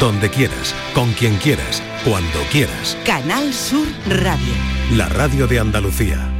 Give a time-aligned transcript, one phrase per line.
[0.00, 2.96] donde quieras, con quien quieras, cuando quieras.
[3.04, 4.52] Canal Sur Radio.
[4.92, 6.30] La radio de Andalucía.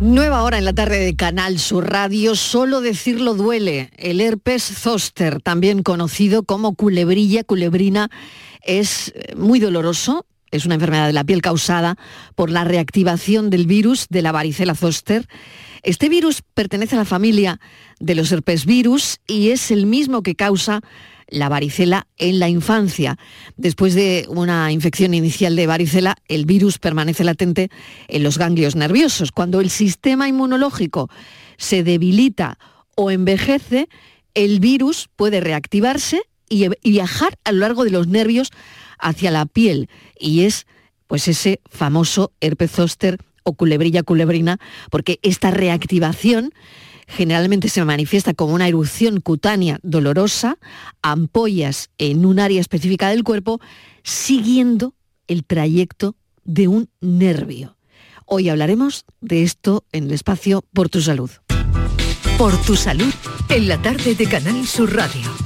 [0.00, 3.90] Nueva hora en la tarde de Canal Sur Radio, solo decirlo duele.
[3.96, 8.10] El herpes zoster, también conocido como culebrilla, culebrina,
[8.62, 10.26] es muy doloroso.
[10.50, 11.96] Es una enfermedad de la piel causada
[12.34, 15.26] por la reactivación del virus de la varicela zoster.
[15.82, 17.58] Este virus pertenece a la familia
[17.98, 20.80] de los herpesvirus y es el mismo que causa
[21.28, 23.18] la varicela en la infancia.
[23.56, 27.70] Después de una infección inicial de varicela, el virus permanece latente
[28.08, 29.32] en los ganglios nerviosos.
[29.32, 31.10] Cuando el sistema inmunológico
[31.56, 32.58] se debilita
[32.96, 33.88] o envejece,
[34.34, 38.50] el virus puede reactivarse y viajar a lo largo de los nervios
[38.98, 40.66] hacia la piel y es
[41.06, 44.58] pues ese famoso herpes zóster o culebrilla culebrina
[44.90, 46.52] porque esta reactivación
[47.06, 50.58] generalmente se manifiesta como una erupción cutánea dolorosa,
[51.02, 53.60] ampollas en un área específica del cuerpo,
[54.02, 54.94] siguiendo
[55.26, 57.76] el trayecto de un nervio.
[58.26, 61.30] Hoy hablaremos de esto en el espacio Por tu Salud.
[62.38, 63.12] Por tu Salud,
[63.48, 65.43] en la tarde de Canal Sur Radio.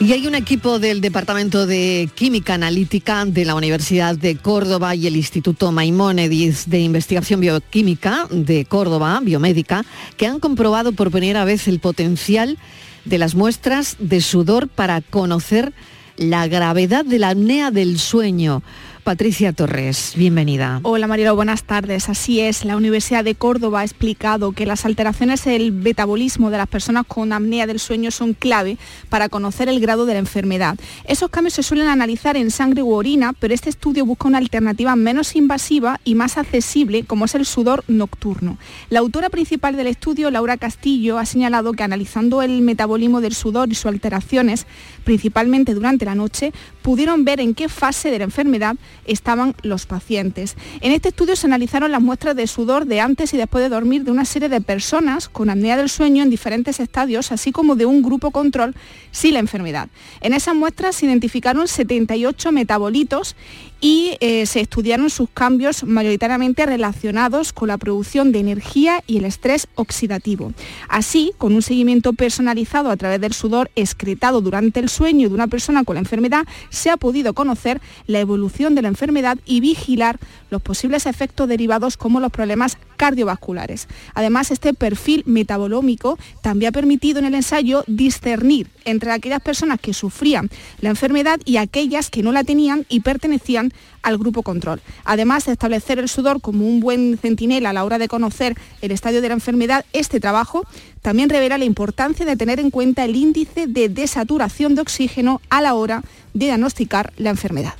[0.00, 5.08] Y hay un equipo del Departamento de Química Analítica de la Universidad de Córdoba y
[5.08, 9.84] el Instituto Maimónides de Investigación Bioquímica de Córdoba, biomédica,
[10.16, 12.58] que han comprobado por primera vez el potencial
[13.06, 15.72] de las muestras de sudor para conocer
[16.16, 18.62] la gravedad de la apnea del sueño.
[19.08, 20.80] Patricia Torres, bienvenida.
[20.82, 22.10] Hola Marielo, buenas tardes.
[22.10, 26.58] Así es, la Universidad de Córdoba ha explicado que las alteraciones en el metabolismo de
[26.58, 28.76] las personas con apnea del sueño son clave
[29.08, 30.76] para conocer el grado de la enfermedad.
[31.06, 34.94] Esos cambios se suelen analizar en sangre u orina, pero este estudio busca una alternativa
[34.94, 38.58] menos invasiva y más accesible, como es el sudor nocturno.
[38.90, 43.72] La autora principal del estudio, Laura Castillo, ha señalado que analizando el metabolismo del sudor
[43.72, 44.66] y sus alteraciones,
[45.04, 50.56] principalmente durante la noche, pudieron ver en qué fase de la enfermedad estaban los pacientes.
[50.80, 54.04] En este estudio se analizaron las muestras de sudor de antes y después de dormir
[54.04, 57.86] de una serie de personas con apnea del sueño en diferentes estadios, así como de
[57.86, 58.74] un grupo control
[59.10, 59.88] sin la enfermedad.
[60.20, 63.36] En esas muestras se identificaron 78 metabolitos
[63.80, 69.24] y eh, se estudiaron sus cambios mayoritariamente relacionados con la producción de energía y el
[69.24, 70.52] estrés oxidativo.
[70.88, 75.46] Así, con un seguimiento personalizado a través del sudor excretado durante el sueño de una
[75.46, 80.18] persona con la enfermedad, se ha podido conocer la evolución de la enfermedad y vigilar
[80.50, 83.88] los posibles efectos derivados como los problemas cardiovasculares.
[84.14, 89.94] Además, este perfil metabolómico también ha permitido en el ensayo discernir entre aquellas personas que
[89.94, 90.50] sufrían
[90.80, 93.72] la enfermedad y aquellas que no la tenían y pertenecían
[94.02, 94.80] al grupo control.
[95.04, 98.90] Además de establecer el sudor como un buen centinela a la hora de conocer el
[98.90, 100.64] estadio de la enfermedad, este trabajo
[101.02, 105.60] también revela la importancia de tener en cuenta el índice de desaturación de oxígeno a
[105.60, 106.02] la hora
[106.34, 107.74] de diagnosticar la enfermedad.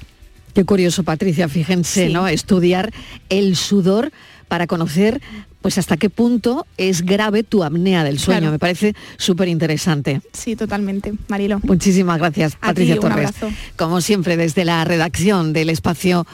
[0.55, 2.27] Qué curioso, Patricia, fíjense, ¿no?
[2.29, 2.93] Estudiar
[3.29, 4.13] el sudor
[4.49, 5.21] para conocer
[5.61, 8.51] pues hasta qué punto es grave tu apnea del sueño.
[8.51, 10.21] Me parece súper interesante.
[10.33, 11.61] Sí, totalmente, Marilo.
[11.65, 13.33] Muchísimas gracias, Patricia Torres.
[13.77, 16.27] Como siempre, desde la redacción del espacio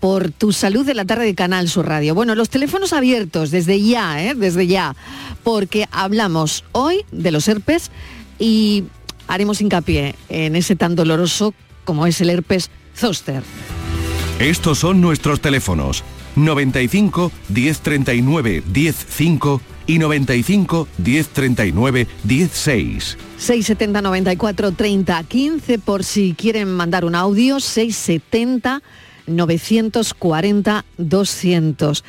[0.00, 2.16] por tu salud de la tarde de Canal Sur Radio.
[2.16, 4.34] Bueno, los teléfonos abiertos desde ya, ¿eh?
[4.34, 4.96] desde ya,
[5.44, 7.92] porque hablamos hoy de los herpes
[8.40, 8.82] y
[9.28, 11.54] haremos hincapié en ese tan doloroso
[11.84, 13.42] como es el herpes zoster.
[14.38, 16.02] Estos son nuestros teléfonos
[16.36, 23.18] 95 1039 105 y 95 1039 16.
[23.38, 28.82] 670 94 30 15 por si quieren mandar un audio 670
[29.26, 32.04] 940 200.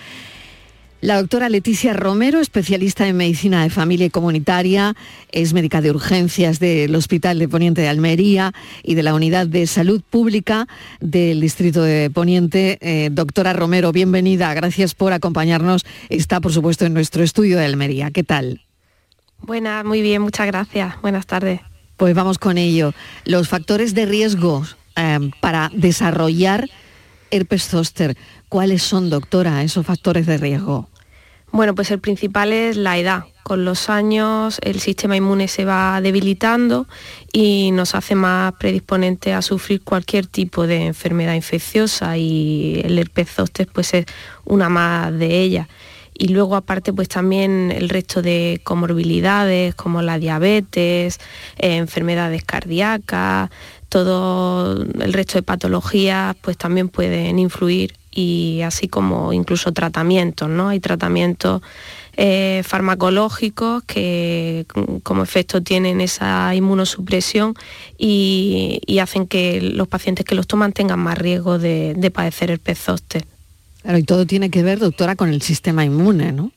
[1.03, 4.95] La doctora Leticia Romero, especialista en medicina de familia y comunitaria,
[5.33, 8.53] es médica de urgencias del Hospital de Poniente de Almería
[8.83, 10.65] y de la Unidad de Salud Pública
[11.01, 12.77] del Distrito de Poniente.
[12.79, 14.53] Eh, doctora Romero, bienvenida.
[14.53, 15.85] Gracias por acompañarnos.
[16.07, 18.09] Está, por supuesto, en nuestro estudio de Almería.
[18.09, 18.61] ¿Qué tal?
[19.39, 21.01] Buenas, muy bien, muchas gracias.
[21.01, 21.59] Buenas tardes.
[21.97, 22.93] Pues vamos con ello.
[23.25, 26.69] Los factores de riesgo eh, para desarrollar
[27.29, 28.15] herpes zóster.
[28.47, 30.87] ¿Cuáles son, doctora, esos factores de riesgo?
[31.53, 33.25] Bueno, pues el principal es la edad.
[33.43, 36.87] Con los años el sistema inmune se va debilitando
[37.31, 43.29] y nos hace más predisponentes a sufrir cualquier tipo de enfermedad infecciosa y el herpes
[43.29, 44.07] zóster pues es
[44.45, 45.67] una más de ellas.
[46.15, 51.19] Y luego aparte pues también el resto de comorbilidades como la diabetes,
[51.59, 53.51] eh, enfermedades cardíacas,
[53.89, 60.69] todo el resto de patologías pues también pueden influir y así como incluso tratamientos, ¿no?
[60.69, 61.61] Hay tratamientos
[62.15, 64.67] eh, farmacológicos que
[65.01, 67.55] como efecto tienen esa inmunosupresión
[67.97, 73.25] y, hacen que los pacientes que los toman tengan más riesgo de, padecer el zóster.
[73.81, 76.51] Claro, y todo tiene que ver, doctora, con el sistema inmune, ¿no?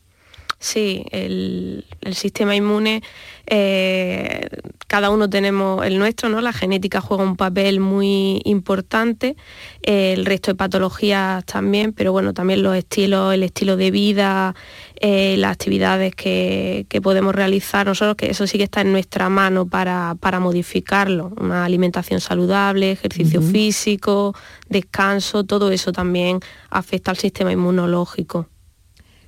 [0.58, 3.02] Sí, el, sistema inmune,
[3.46, 4.45] eh,
[4.86, 6.40] cada uno tenemos el nuestro, ¿no?
[6.40, 9.36] La genética juega un papel muy importante,
[9.82, 14.54] el resto de patologías también, pero bueno, también los estilos, el estilo de vida,
[15.00, 19.66] eh, las actividades que, podemos realizar nosotros, que eso sí que está en nuestra mano
[19.66, 21.32] para, modificarlo.
[21.38, 24.34] Una alimentación saludable, ejercicio físico,
[24.68, 26.40] descanso, todo eso también
[26.70, 28.48] afecta al sistema inmunológico.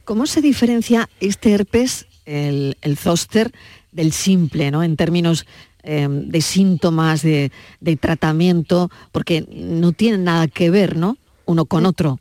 [0.05, 3.53] ¿Cómo se diferencia este herpes, el, zóster,
[3.99, 4.85] del simple, ¿no?
[4.85, 5.45] en términos
[5.83, 7.51] em, de síntomas, de,
[8.01, 11.19] tratamiento, porque no tienen nada que ver, ¿no?
[11.47, 12.21] Uno con otro.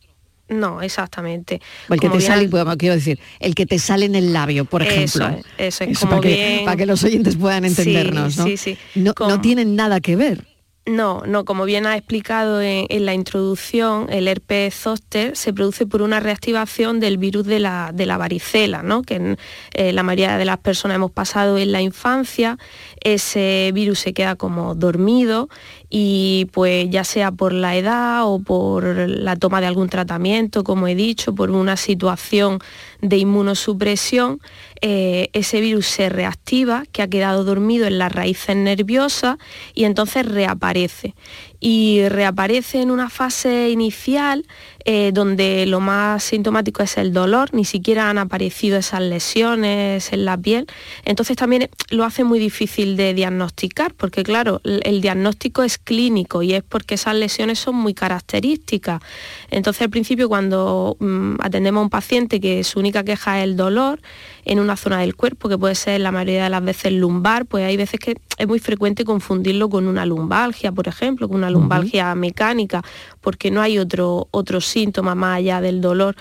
[0.49, 1.61] No, exactamente.
[1.87, 5.29] el que te sale, quiero decir, el que te sale en el labio, por ejemplo.
[5.59, 6.59] Eso es, como para, bien...
[6.59, 8.45] que, para, que, los oyentes puedan entendernos, ¿no?
[8.45, 8.77] Sí, sí.
[8.95, 10.47] No, no tienen nada que ver.
[10.87, 16.01] No, no, como bien ha explicado en, la introducción, el herpes zóster se produce por
[16.01, 19.01] una reactivación del virus de la, varicela, ¿no?
[19.01, 19.35] que
[19.73, 22.57] eh, la mayoría de las personas hemos pasado en la infancia,
[23.01, 25.49] ese virus se queda como dormido
[25.89, 30.87] y pues ya sea por la edad o por la toma de algún tratamiento, como
[30.87, 32.59] he dicho, por una situación
[33.01, 34.39] de inmunosupresión,
[34.81, 39.37] eh, ese virus se reactiva, que ha quedado dormido en las raíces nerviosas
[39.73, 41.15] y entonces reaparece
[41.59, 44.45] y reaparece en una fase inicial
[44.89, 50.23] eh, donde lo más sintomático es el dolor, ni siquiera han aparecido esas lesiones en
[50.23, 50.65] la piel.
[51.03, 56.53] Entonces también lo hace muy difícil de diagnosticar, porque claro, el diagnóstico es clínico y
[56.53, 59.01] es porque esas lesiones son muy características.
[59.49, 63.57] Entonces al principio cuando mm, atendemos a un paciente que su única queja es el
[63.57, 63.99] dolor,
[64.45, 67.65] en una zona del cuerpo, que puede ser la mayoría de las veces lumbar, pues
[67.65, 72.13] hay veces que es muy frecuente confundirlo con una lumbalgia, por ejemplo, con una lumbalgia
[72.15, 72.83] mecánica,
[73.19, 76.15] porque no hay otro, otro síntoma más allá del dolor.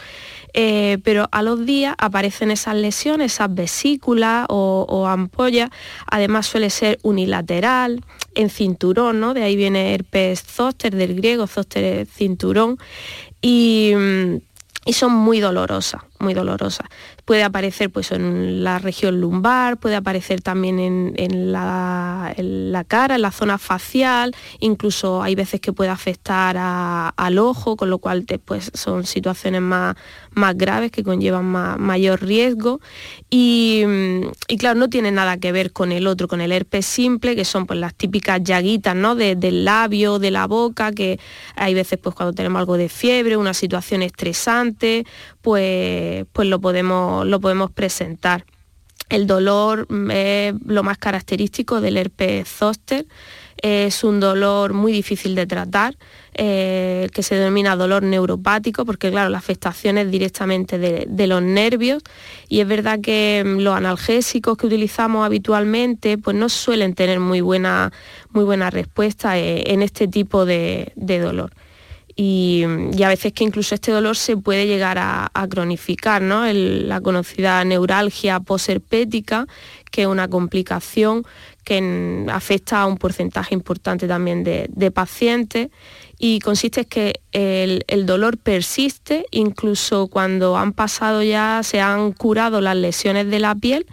[0.54, 5.68] Eh, pero a los días aparecen esas lesiones, esas vesículas o, ampollas,
[6.10, 8.02] además suele ser unilateral,
[8.34, 9.34] en cinturón, ¿no?
[9.34, 12.78] De ahí viene herpes zóster, del griego, zóster cinturón,
[13.42, 13.92] y,
[14.86, 16.86] y son muy dolorosas, muy dolorosas
[17.26, 22.32] puede aparecer pues, en la región lumbar, puede aparecer también en, la,
[22.86, 27.98] cara, en la zona facial, incluso hay veces que puede afectar al ojo, con lo
[27.98, 29.96] cual pues, son situaciones más,
[30.30, 31.44] más graves que conllevan
[31.80, 32.80] mayor riesgo.
[33.28, 33.82] Y,
[34.58, 37.66] claro, no tiene nada que ver con el otro, con el herpes simple, que son
[37.66, 39.16] pues, las típicas llaguitas ¿no?
[39.16, 41.18] del labio, de la boca, que
[41.56, 45.04] hay veces pues, cuando tenemos algo de fiebre, una situación estresante,
[45.46, 48.44] pues, pues lo podemos lo podemos presentar.
[49.08, 53.06] El dolor mm, es lo más característico del herpes zóster.
[53.62, 55.94] Es un dolor muy difícil de tratar,
[56.34, 62.02] eh, que se denomina dolor neuropático, porque claro, la afectación es directamente de, los nervios
[62.48, 67.40] y es verdad que mm, los analgésicos que utilizamos habitualmente pues no suelen tener muy
[67.40, 67.92] buena,
[68.30, 71.52] muy buena respuesta eh, en este tipo de dolor
[72.18, 76.50] y, a veces que incluso este dolor se puede llegar a, cronificar, ¿no?
[76.50, 79.46] la conocida neuralgia posherpética,
[79.90, 81.24] que es una complicación
[81.62, 85.68] que afecta a un porcentaje importante también de, pacientes
[86.18, 92.12] y consiste en que el, el, dolor persiste incluso cuando han pasado ya, se han
[92.12, 93.84] curado las lesiones de la piel,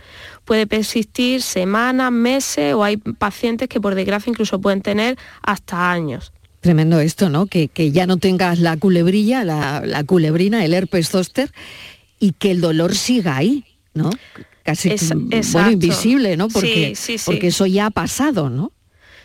[0.45, 6.31] puede persistir semanas, meses o hay pacientes que por desgracia incluso pueden tener hasta años.
[6.63, 7.45] Tremendo esto, ¿no?
[7.47, 11.51] Que, ya no tengas la culebrilla, la, culebrina, el herpes zóster,
[12.21, 14.09] y que el dolor siga ahí, ¿no?
[14.63, 14.95] Casi
[15.51, 16.47] bueno, invisible, ¿no?
[16.47, 16.93] Porque,
[17.25, 18.71] porque eso ya ha pasado, ¿no?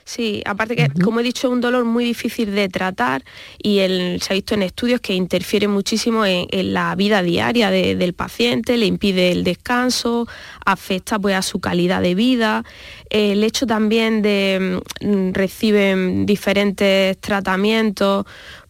[0.09, 3.23] Sí, aparte que, como he dicho, es un dolor muy difícil de tratar
[3.63, 3.77] y
[4.21, 8.87] se ha visto en estudios que interfiere muchísimo en, la vida diaria del paciente, le
[8.87, 10.27] impide el descanso,
[10.65, 12.65] afecta pues, a su calidad de vida.
[13.11, 18.25] El hecho también de mm, reciben diferentes tratamientos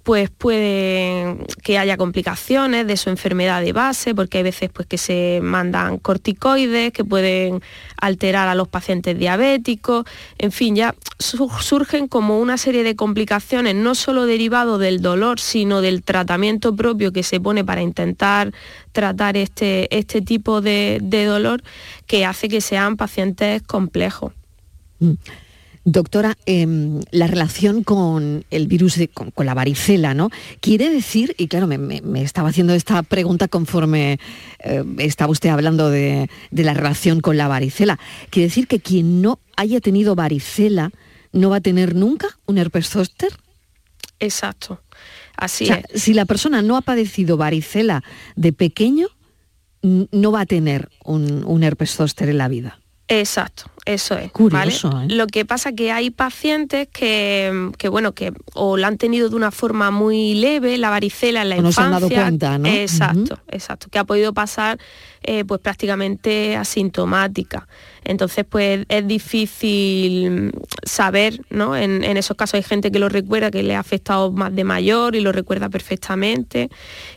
[0.09, 4.97] pues puede que haya complicaciones de su enfermedad de base, porque hay veces pues, que
[4.97, 7.61] se mandan corticoides que pueden
[8.01, 10.07] alterar a los pacientes diabéticos,
[10.39, 15.83] en fin, ya surgen como una serie de complicaciones, no solo derivado del dolor, sino
[15.83, 18.55] del tratamiento propio que se pone para intentar
[18.93, 21.63] tratar este, este tipo de, dolor,
[22.07, 24.33] que hace que sean pacientes complejos.
[25.01, 25.13] Mm.
[25.91, 30.29] Doctora, em, la relación con el virus, con, la varicela, ¿no?
[30.61, 34.21] Quiere decir, y claro, me, estaba haciendo esta pregunta conforme
[34.59, 39.39] eh, estaba usted hablando de, la relación con la varicela, quiere decir que quien no
[39.57, 40.91] haya tenido varicela
[41.33, 43.33] no va a tener nunca un herpes zóster?
[44.21, 44.83] Exacto,
[45.39, 46.03] así es.
[46.03, 48.05] Si la persona no ha padecido varicela
[48.37, 49.09] de pequeño,
[49.81, 52.79] no va a tener un, un herpes zóster en la vida.
[53.09, 54.31] Exacto, eso es.
[54.33, 55.07] Curioso, ¿eh?
[55.09, 59.51] Lo que pasa que hay pacientes que, bueno, que o la han tenido de una
[59.51, 61.83] forma muy leve, la varicela en la infancia.
[61.85, 62.69] No se han dado cuenta, ¿no?
[62.69, 63.89] Exacto, exacto.
[63.91, 64.79] Que ha podido pasar
[65.23, 67.67] eh, pues prácticamente asintomática.
[68.05, 70.53] Entonces, pues es difícil
[70.83, 71.77] saber, ¿no?
[71.77, 75.17] En, esos casos hay gente que lo recuerda, que le ha afectado más de mayor
[75.17, 76.71] y lo recuerda perfectamente.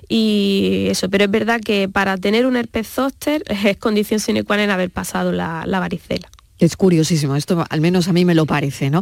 [0.10, 4.58] Y eso, pero es verdad que para tener un herpes zóster es condición sine qua
[4.58, 6.28] non haber pasado la, varicela.
[6.62, 9.02] Es curiosísimo, esto al menos a mí me lo parece, ¿no?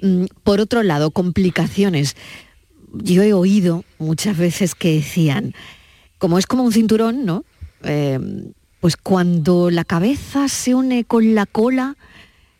[0.00, 2.14] Mm, por otro lado, complicaciones.
[2.94, 5.52] Yo he oído muchas veces que decían,
[6.18, 7.44] como es como un cinturón, ¿no?
[7.82, 8.20] Eh,
[8.78, 11.96] pues cuando la cabeza se une con la cola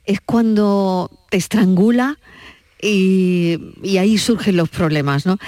[0.05, 2.19] es cuando te estrangula
[2.83, 3.57] y,
[3.99, 5.39] ahí surgen los problemas, ¿no?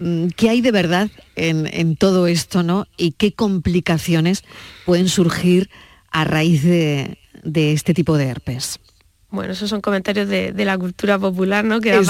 [0.00, 2.88] Mm, ¿Qué hay de verdad en, todo esto, ¿no?
[2.96, 4.42] Y qué complicaciones
[4.86, 5.70] pueden surgir
[6.10, 8.80] a raíz de este tipo de herpes?
[9.30, 11.80] Bueno, esos son comentarios de, la cultura popular, ¿no?
[11.80, 12.02] Que da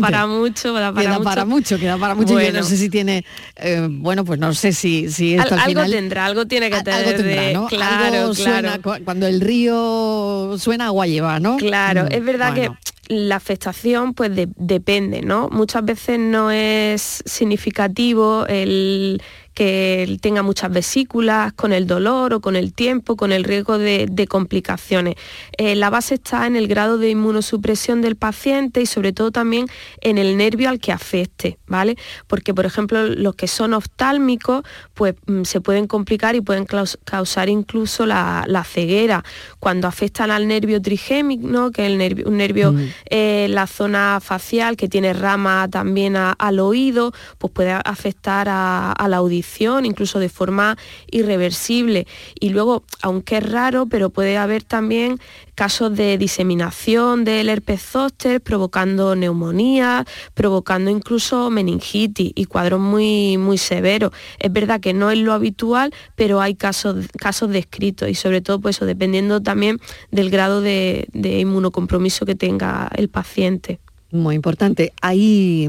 [0.00, 1.24] para, mucho, da para, mucho.
[1.24, 1.78] para mucho.
[1.78, 2.40] Queda para mucho.
[2.40, 3.24] Yo no sé si tiene,
[3.56, 7.08] eh, bueno, pues no sé si, si esto al, Algo tendrá, algo tiene que tener.
[7.08, 7.66] Algo tendrá, ¿no?
[7.66, 9.04] Claro, claro.
[9.04, 11.56] cuando el río suena, agua lleva, ¿no?
[11.56, 12.70] Claro, mm, es verdad que
[13.08, 15.48] la afectación pues depende, ¿no?
[15.50, 19.20] Muchas veces no es significativo el
[19.60, 24.26] que tenga muchas vesículas, con el dolor o con el tiempo, con el riesgo de,
[24.26, 25.16] complicaciones.
[25.58, 29.66] Eh, la base está en el grado de inmunosupresión del paciente y sobre todo también
[30.00, 31.96] en el nervio al que afecte, ¿vale?
[32.26, 34.62] Porque, por ejemplo, los que son oftálmicos,
[34.94, 39.22] pues mm, se pueden complicar y pueden causar incluso la, ceguera.
[39.58, 42.88] Cuando afectan al nervio trigémico, que es el nervio, un nervio mm.
[43.10, 49.08] eh, la zona facial que tiene rama también al oído, pues puede afectar a, a
[49.08, 49.49] la audición
[49.84, 50.76] incluso de forma
[51.10, 52.06] irreversible.
[52.38, 55.18] Y luego, aunque es raro, pero puede haber también
[55.54, 63.58] casos de diseminación del herpes zóster, provocando neumonía, provocando incluso meningitis y cuadros muy, muy
[63.58, 64.12] severos.
[64.38, 68.60] Es verdad que no es lo habitual, pero hay casos, casos descritos y sobre todo
[68.60, 69.78] pues dependiendo también
[70.10, 73.80] del grado de, inmunocompromiso que tenga el paciente.
[74.12, 74.92] Muy importante.
[75.02, 75.68] Ahí,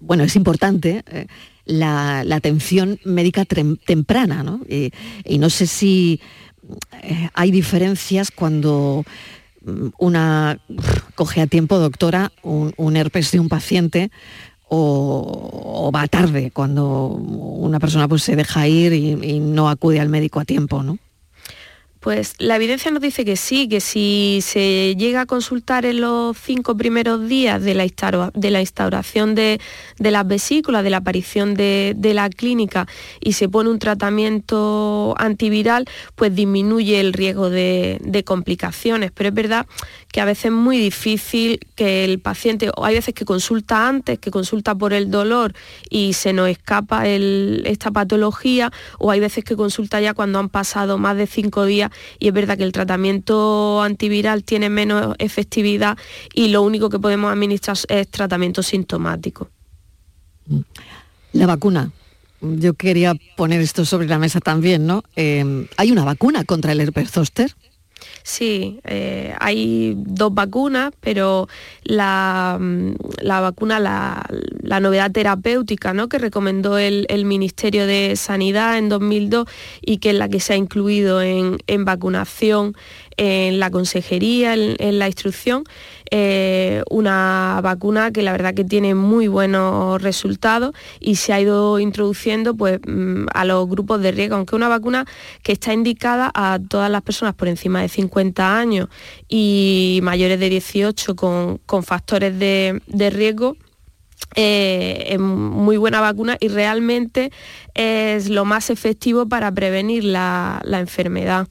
[0.00, 1.02] bueno, es importante.
[1.06, 1.26] Eh,
[1.66, 4.60] la, atención médica temprana, ¿no?
[4.68, 6.20] Y, no sé si
[7.02, 9.04] eh, hay diferencias cuando
[9.64, 10.58] mm, una
[11.14, 14.10] coge a tiempo, doctora, un, herpes de un paciente
[14.68, 20.08] o, va tarde cuando una persona pues, se deja ir y, y no acude al
[20.08, 20.98] médico a tiempo, ¿no?
[22.06, 26.36] Pues la evidencia nos dice que sí, que si se llega a consultar en los
[26.38, 29.60] cinco primeros días de la, instauración de,
[29.98, 32.86] las vesículas, de la aparición de, la clínica
[33.18, 39.10] y se pone un tratamiento antiviral, pues disminuye el riesgo de, de complicaciones.
[39.10, 39.66] Pero es verdad
[40.12, 44.20] que a veces es muy difícil que el paciente, o hay veces que consulta antes,
[44.20, 45.54] que consulta por el dolor
[45.90, 48.70] y se nos escapa esta patología,
[49.00, 52.34] o hay veces que consulta ya cuando han pasado más de cinco días y es
[52.34, 55.96] verdad que el tratamiento antiviral tiene menos efectividad
[56.34, 59.48] y lo único que podemos administrar es tratamiento sintomático.
[61.32, 61.90] La vacuna.
[62.40, 65.02] Yo quería poner esto sobre la mesa también, ¿no?
[65.16, 67.54] Eh, ¿Hay una vacuna contra el herpes zóster?
[68.22, 71.48] Sí, eh, hay dos vacunas, pero
[71.84, 76.08] la, mm, vacuna, la, novedad terapéutica ¿no?
[76.08, 79.46] que recomendó el, Ministerio de Sanidad en 2002
[79.80, 82.76] y que es la que se ha incluido en, en vacunación
[83.16, 85.64] en la consejería, en, la instrucción,
[86.10, 91.78] eh, una vacuna que la verdad que tiene muy buenos resultados y se ha ido
[91.78, 95.06] introduciendo pues, mm, a los grupos de riesgo, aunque una vacuna
[95.42, 98.88] que está indicada a todas las personas por encima de 50 años
[99.28, 103.56] y mayores de 18 con, factores de, riesgo.
[104.34, 107.30] Eh, es muy buena vacuna y realmente
[107.74, 111.48] es lo más efectivo para prevenir la enfermedad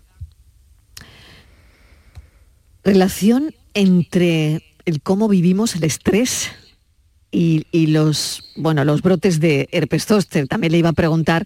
[2.85, 6.51] relación entre el cómo vivimos el estrés
[7.31, 10.47] y, los, bueno, los brotes de herpes zóster.
[10.47, 11.45] También le iba a preguntar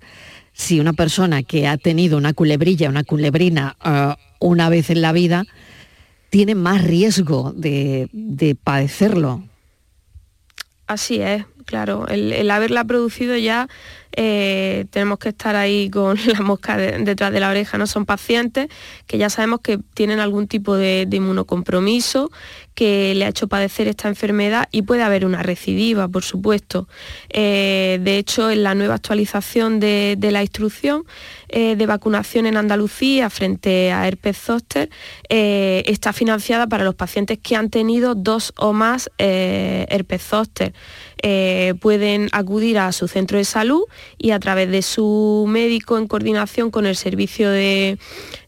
[0.53, 5.13] si una persona que ha tenido una culebrilla, una culebrina uh, una vez en la
[5.13, 5.46] vida,
[6.29, 8.08] tiene más riesgo de,
[8.63, 9.43] padecerlo.
[10.86, 12.08] Así es, claro.
[12.08, 13.67] el, haberla producido ya
[14.11, 17.77] eh, tenemos que estar ahí con la mosca detrás de la oreja.
[17.77, 17.87] ¿no?
[17.87, 18.67] Son pacientes
[19.07, 22.31] que ya sabemos que tienen algún tipo de, inmunocompromiso
[22.75, 26.87] que le ha hecho padecer esta enfermedad y puede haber una recidiva, por supuesto.
[27.29, 31.03] Eh, de hecho, en la nueva actualización de, la instrucción
[31.49, 34.89] eh, de vacunación en Andalucía frente a herpes zóster
[35.27, 40.21] está financiada para los pacientes que han tenido dos o más herpes
[41.21, 41.75] zóster.
[41.75, 43.83] pueden acudir a su centro de salud
[44.17, 47.97] y a través de su médico en coordinación con el servicio de,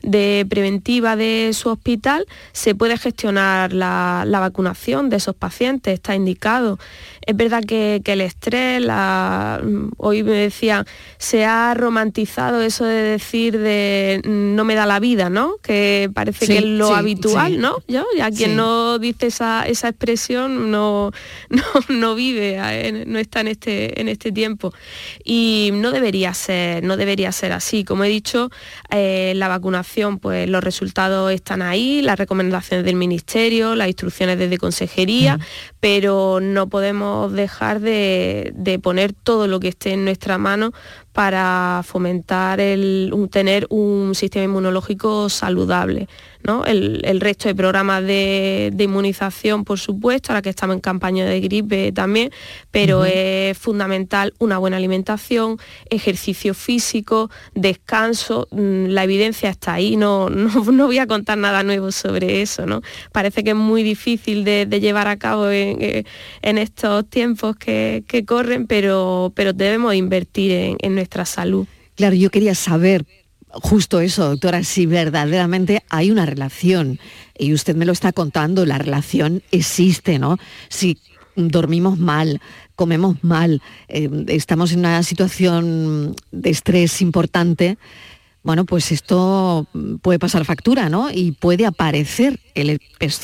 [0.02, 6.80] preventiva de su hospital se puede gestionar la, vacunación de esos pacientes, está indicado.
[7.26, 8.84] Es verdad que, el estrés,
[9.98, 10.86] hoy me decía,
[11.18, 15.56] se ha romantizado eso de decir de no me da la vida, ¿no?
[15.62, 17.78] Que parece que es lo habitual, ¿no?
[17.88, 21.12] Yo, ya quien no dice esa, expresión no,
[21.90, 24.74] no, vive, eh, no está en este, en este tiempo.
[25.24, 27.84] Y no debería ser, no debería ser así.
[27.84, 28.50] Como he dicho,
[28.90, 34.58] eh, la vacunación, pues los resultados están ahí, las recomendaciones del Ministerio, las instrucciones desde
[34.58, 35.40] Consejería,
[35.80, 40.72] pero no podemos dejar de, poner todo lo que esté en nuestra mano
[41.12, 46.08] para fomentar el, tener un sistema inmunológico saludable.
[46.66, 51.92] El, resto de programas de, inmunización, por supuesto, ahora que estamos en campaña de gripe
[51.92, 52.32] también,
[52.72, 55.58] pero es fundamental una buena alimentación,
[55.90, 61.92] ejercicio físico, descanso, mm, la evidencia está ahí, no, no, voy a contar nada nuevo
[61.92, 62.82] sobre eso, ¿no?
[63.12, 66.04] Parece que es muy difícil de, llevar a cabo en, eh,
[66.42, 71.68] estos tiempos que, corren, pero, pero debemos invertir en, en nuestra salud.
[71.96, 73.06] Claro, yo quería saber
[73.54, 77.00] justo eso, doctora, si verdaderamente hay una relación,
[77.38, 80.38] y usted me lo está contando, la relación existe, ¿no?
[80.70, 80.98] Si
[81.36, 82.42] dormimos mal,
[82.76, 87.78] comemos mal, eh, estamos en una situación de estrés importante,
[88.44, 89.68] bueno, pues esto
[90.02, 91.12] puede pasar factura, ¿no?
[91.12, 93.22] Y puede aparecer el herpes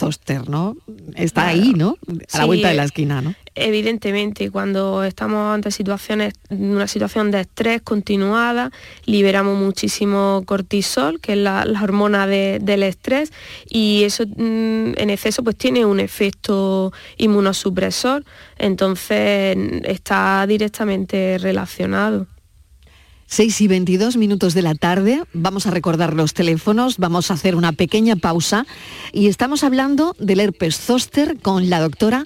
[0.47, 0.77] ¿no?
[1.15, 1.97] Está ahí, ¿no?
[2.33, 3.33] A la vuelta de la esquina, ¿no?
[3.59, 8.71] Evidentemente, cuando estamos ante situaciones, una situación de estrés continuada,
[9.05, 13.31] liberamos muchísimo cortisol, que es la, hormona del estrés,
[13.67, 18.23] y eso mm, en exceso pues tiene un efecto inmunosupresor,
[18.59, 22.27] entonces está directamente relacionado.
[23.25, 27.55] 6 y 22 minutos de la tarde, vamos a recordar los teléfonos, vamos a hacer
[27.55, 28.65] una pequeña pausa
[29.11, 32.25] y estamos hablando del herpes zóster con la doctora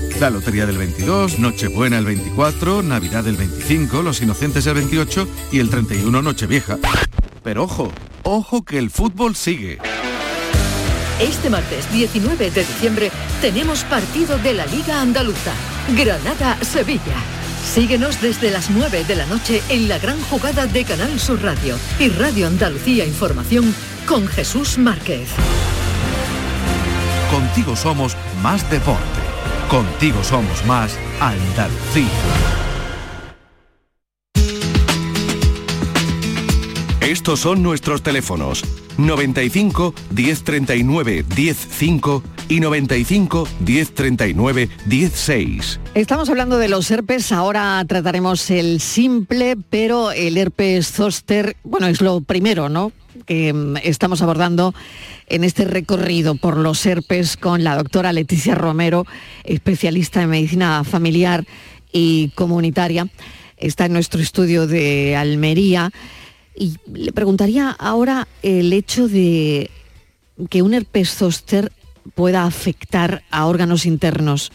[0.21, 5.57] La Lotería del 22, Nochebuena el 24, Navidad el 25, Los Inocentes el 28 y
[5.57, 6.77] el 31 Nochevieja.
[7.41, 9.79] Pero ojo, ojo que el fútbol sigue.
[11.19, 15.53] Este martes 19 de diciembre tenemos partido de la Liga Andaluza,
[15.97, 17.17] Granada-Sevilla.
[17.73, 21.79] Síguenos desde las 9 de la noche en la gran jugada de Canal Sur Radio
[21.97, 23.73] y Radio Andalucía Información
[24.05, 25.29] con Jesús Márquez.
[27.31, 29.20] Contigo somos más deporte.
[29.71, 32.05] Contigo somos más Andalucía.
[36.99, 38.65] Estos son nuestros teléfonos
[38.97, 45.79] 95 1039 105 y 95 1039 16.
[45.95, 52.01] Estamos hablando de los herpes, ahora trataremos el simple, pero el herpes zóster, bueno, es
[52.01, 52.91] lo primero, ¿no?
[53.25, 54.73] que mm, estamos abordando
[55.27, 59.05] en este recorrido por los herpes con la doctora Leticia Romero,
[59.45, 61.45] especialista en medicina familiar
[61.93, 63.07] y comunitaria.
[63.55, 65.89] Está en nuestro estudio de Almería.
[66.53, 69.71] Y le preguntaría ahora el hecho de
[70.49, 71.71] que un herpes zóster
[72.15, 74.51] pueda afectar a órganos internos.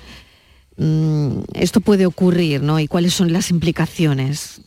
[0.77, 2.79] Mm, esto puede ocurrir, ¿no?
[2.81, 4.61] ¿Y cuáles son las implicaciones?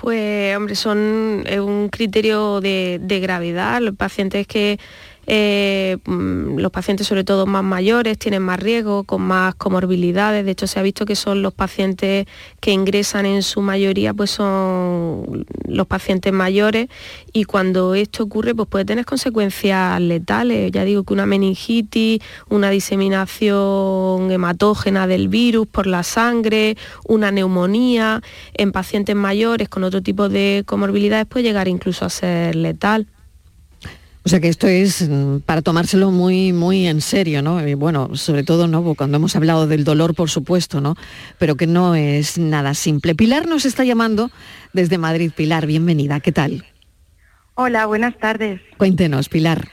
[0.00, 3.82] Pues, hombre, son un criterio de, gravedad.
[3.82, 4.78] Los pacientes que
[5.32, 10.50] eh, mm, los pacientes sobre todo más mayores tienen más riesgo, con más comorbilidades, de
[10.50, 12.26] hecho se ha visto que son los pacientes
[12.58, 16.88] que ingresan en su mayoría, pues son los pacientes mayores.
[17.32, 22.70] Y cuando esto ocurre pues puede tener consecuencias letales, ya digo que una meningitis, una
[22.70, 28.20] diseminación hematógena del virus por la sangre, una neumonía,
[28.54, 33.06] en pacientes mayores con otro tipo de comorbilidades puede llegar incluso a ser letal.
[34.22, 37.66] O sea que esto es mm, para tomárselo muy, muy en serio, ¿no?
[37.66, 38.94] Y bueno, sobre todo, ¿no?
[38.94, 40.94] Cuando hemos hablado del dolor, por supuesto, ¿no?
[41.38, 43.14] Pero que no es nada simple.
[43.14, 44.30] Pilar nos está llamando
[44.72, 45.32] desde Madrid.
[45.34, 46.20] Pilar, bienvenida.
[46.20, 46.66] ¿Qué tal?
[47.54, 48.60] Hola, buenas tardes.
[48.76, 49.68] Cuéntenos, Pilar.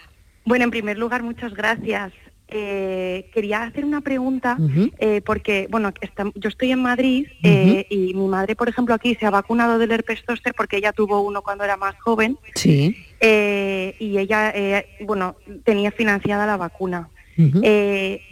[0.45, 2.13] Bueno, en primer lugar, muchas gracias.
[2.49, 4.57] Eh, quería hacer una pregunta
[4.99, 5.91] eh, porque, bueno,
[6.36, 9.91] yo estoy en Madrid eh, y mi madre, por ejemplo, aquí se ha vacunado del
[9.91, 12.38] herpes zóster porque ella tuvo uno cuando era más joven.
[12.55, 12.95] Sí.
[13.19, 14.53] y ella,
[15.01, 17.10] bueno, tenía financiada la vacuna.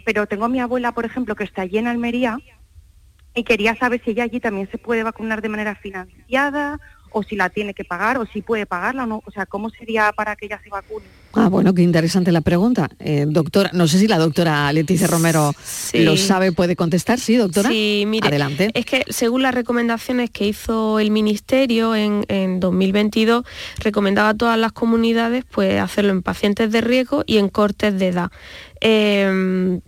[0.04, 2.38] pero tengo a mi abuela, por ejemplo, que está allí en Almería
[3.34, 7.36] y quería saber si ella allí también se puede vacunar de manera financiada o si
[7.36, 9.22] la tiene que pagar o si puede pagarla o no.
[9.26, 11.06] O sea, ¿cómo sería para que ella se vacune?
[11.34, 12.88] Ah, bueno, qué interesante la pregunta.
[12.98, 15.52] Eh, doctora, no sé si la doctora Leticia Romero
[15.92, 17.68] lo sabe, puede contestar, ¿sí, doctora?
[17.68, 18.70] Sí, mire, Adelante.
[18.72, 22.24] es que según las recomendaciones que hizo el Ministerio en,
[22.60, 23.44] 2022,
[23.78, 28.08] recomendaba a todas las comunidades pues hacerlo en pacientes de riesgo y en cortes de
[28.08, 28.30] edad.
[28.80, 29.80] Eh,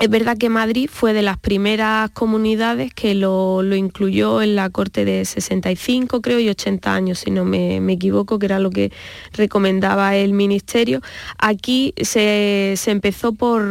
[0.00, 5.04] es verdad que Madrid fue de las primeras comunidades que lo, incluyó en la corte
[5.04, 8.90] de 65, creo, y 80 años, si no me, equivoco, que era lo que
[9.32, 11.00] recomendaba el Ministerio.
[11.38, 13.62] Aquí se, empezó por,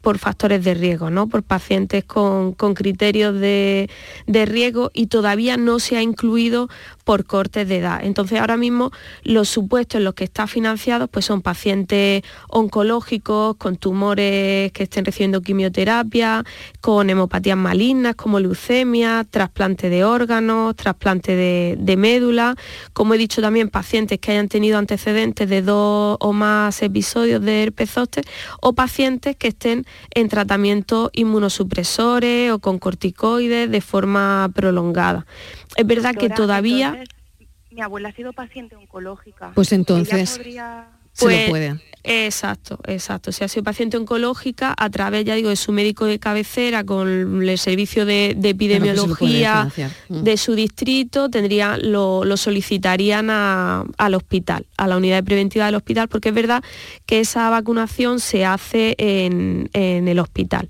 [0.00, 1.28] por, factores de riesgo, ¿no?
[1.28, 3.88] por pacientes con, criterios de,
[4.26, 6.68] de riesgo y todavía no se ha incluido
[7.08, 8.00] por cortes de edad.
[8.02, 8.90] Entonces ahora mismo
[9.22, 15.06] los supuestos en los que está financiado pues son pacientes oncológicos con tumores que estén
[15.06, 16.44] recibiendo quimioterapia,
[16.82, 22.56] con hemopatías malignas como leucemia, trasplante de órganos, trasplante de, médula,
[22.92, 27.62] como he dicho también pacientes que hayan tenido antecedentes de dos o más episodios de
[27.62, 27.88] herpes
[28.60, 35.24] o pacientes que estén en tratamiento inmunosupresores o con corticoides de forma prolongada.
[35.76, 37.04] Es verdad que todavía...
[37.70, 39.52] mi abuela ha sido paciente oncológica.
[39.54, 40.40] Pues entonces...
[41.12, 41.80] Se lo pues, puede.
[42.04, 43.32] Exacto, exacto.
[43.32, 47.42] Si ha sido paciente oncológica, a través, ya digo, de su médico de cabecera, con
[47.42, 49.70] el servicio de, epidemiología
[50.08, 50.22] mm.
[50.22, 56.08] de su distrito, tendría, lo, solicitarían al hospital, a la unidad de preventiva del hospital,
[56.08, 56.62] porque es verdad
[57.04, 60.68] que esa vacunación se hace en el hospital.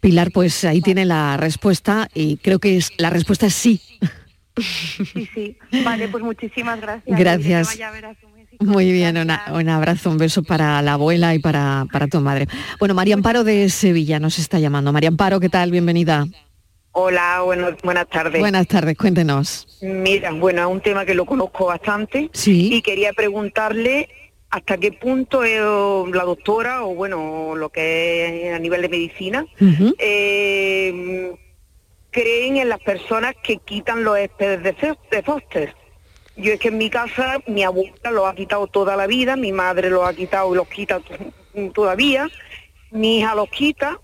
[0.00, 3.80] Pilar, pues ahí tiene la respuesta y creo que es, la respuesta es sí.
[5.14, 5.56] Sí, sí.
[5.84, 7.18] Vale, pues muchísimas gracias.
[7.18, 7.78] Gracias.
[8.60, 12.48] Muy bien, un abrazo, un beso para la abuela y para, para tu madre.
[12.80, 14.92] Bueno, María Amparo de Sevilla nos está llamando.
[14.92, 15.70] María Amparo, ¿qué tal?
[15.70, 16.26] Bienvenida.
[16.92, 18.40] Hola, bueno, buenas tardes.
[18.40, 19.78] Buenas tardes, cuéntenos.
[19.80, 22.74] Mira, bueno, es un tema que lo conozco bastante ¿Sí?
[22.74, 24.08] y quería preguntarle
[24.50, 29.46] hasta qué punto la doctora, o bueno, lo que es a nivel de medicina,
[29.98, 31.34] eh,
[32.10, 35.74] creen en las personas que quitan los especies de, Foster.
[36.36, 39.52] Yo es que en mi casa mi abuela lo ha quitado toda la vida, mi
[39.52, 41.00] madre lo ha quitado y los quita
[41.74, 42.28] todavía,
[42.90, 44.00] mi hija los quita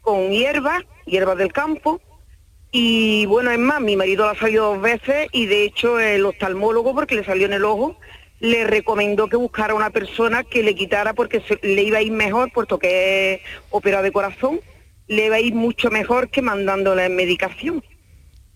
[0.00, 2.00] con hierbas, hierbas del campo,
[2.70, 6.26] y bueno, es más, mi marido lo ha salido dos veces y de hecho el
[6.26, 7.96] oftalmólogo, porque le salió en el ojo,
[8.40, 12.52] le recomendó que buscara una persona que le quitara porque le iba a ir mejor,
[12.52, 14.60] puesto que es ópera de corazón,
[15.08, 17.82] le iba a ir mucho mejor que mandándole medicación.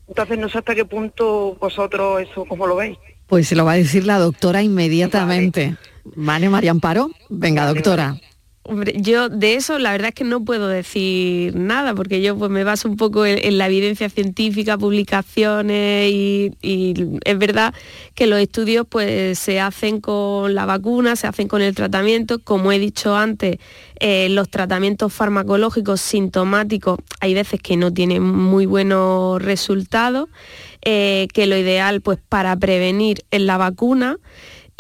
[0.08, 2.98] Entonces no sé hasta qué punto vosotros eso, ¿cómo lo veis?
[3.26, 5.76] Pues se lo va a decir la doctora inmediatamente.
[6.04, 7.10] Vale, María Amparo.
[7.28, 8.16] Venga, doctora.
[8.96, 12.62] Yo de eso la verdad es que no puedo decir nada, porque yo pues me
[12.62, 16.52] baso un poco en, la evidencia científica, publicaciones y,
[17.24, 17.74] es verdad
[18.14, 22.70] que los estudios pues se hacen con la vacuna, se hacen con el tratamiento, como
[22.70, 23.56] he dicho antes,
[23.98, 30.28] eh, los tratamientos farmacológicos sintomáticos hay veces que no tienen muy buenos resultados,
[30.82, 34.18] eh, que lo ideal pues para prevenir es la vacuna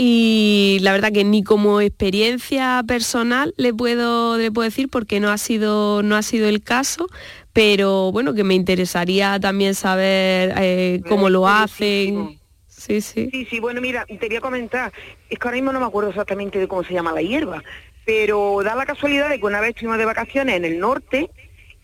[0.02, 5.28] y la verdad que ni como experiencia personal le puedo, le puedo decir porque no
[5.28, 7.06] ha, sido, no ha sido el caso,
[7.52, 12.40] pero bueno, que me interesaría también saber eh, cómo lo hacen.
[12.66, 13.28] Sí, sí.
[13.30, 14.90] Sí, sí, bueno, mira, te voy a comentar,
[15.28, 17.62] es que ahora mismo no me acuerdo exactamente de cómo se llama la hierba,
[18.06, 21.28] pero da la casualidad de que una vez estuvimos de vacaciones en el norte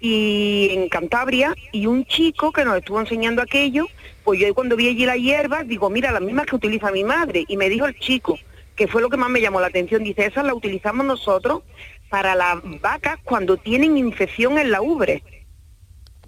[0.01, 3.87] y en Cantabria y un chico que nos estuvo enseñando aquello
[4.27, 7.45] pues yo cuando vi allí la hierba, digo, mira, las mismas que utiliza mi madre.
[7.47, 8.37] Y me dijo el chico,
[8.75, 10.03] que fue lo que más me llamó la atención.
[10.03, 11.63] Dice, esa la utilizamos nosotros
[12.09, 15.23] para las vacas cuando tienen infección en la ubre.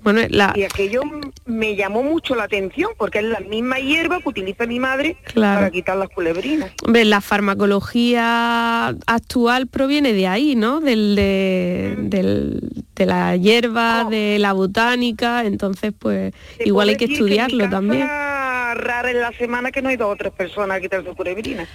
[0.02, 0.20] Bueno,
[0.54, 1.02] Y aquello
[1.44, 5.70] me llamó mucho la atención porque es la misma hierba que utiliza mi madre para
[5.70, 6.70] quitar las culebrinas.
[6.84, 10.80] Hombre, la farmacología actual proviene de ahí, ¿no?
[10.80, 13.02] Del, de, mm.
[13.04, 14.10] la hierba, oh.
[14.10, 16.32] de la botánica, entonces pues
[16.64, 18.06] igual hay que estudiarlo también.
[18.06, 21.66] rara en la semana que no hay dos o tres personas a quitar su culebrina.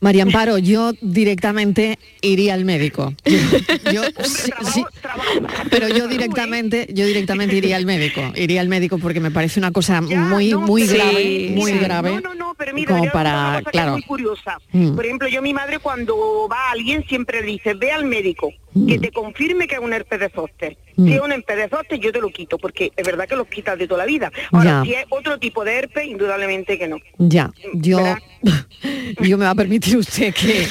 [0.00, 3.14] María Amparo, yo directamente iría al médico.
[5.70, 9.72] pero yo directamente, yo directamente iría al médico, iría al médico porque me parece una
[9.72, 12.10] cosa muy, muy grave, muy grave.
[12.10, 13.92] No, no, no, pero mira, como para, claro.
[13.92, 14.58] muy curiosa.
[14.72, 14.94] Mm.
[14.94, 18.50] Por ejemplo, yo mi madre cuando va a alguien siempre dice, ve al médico,
[18.86, 19.00] que mm.
[19.00, 20.76] te confirme que es un herpes de zóster.
[20.96, 21.32] Si es un
[21.70, 24.30] zóster, yo te lo quito, porque es verdad que los quitas de toda la vida.
[24.52, 26.96] Ahora, si es otro tipo de herpes, indudablemente que no.
[27.18, 27.98] Ya, yo,
[29.20, 30.66] yo me va a permitir usted que,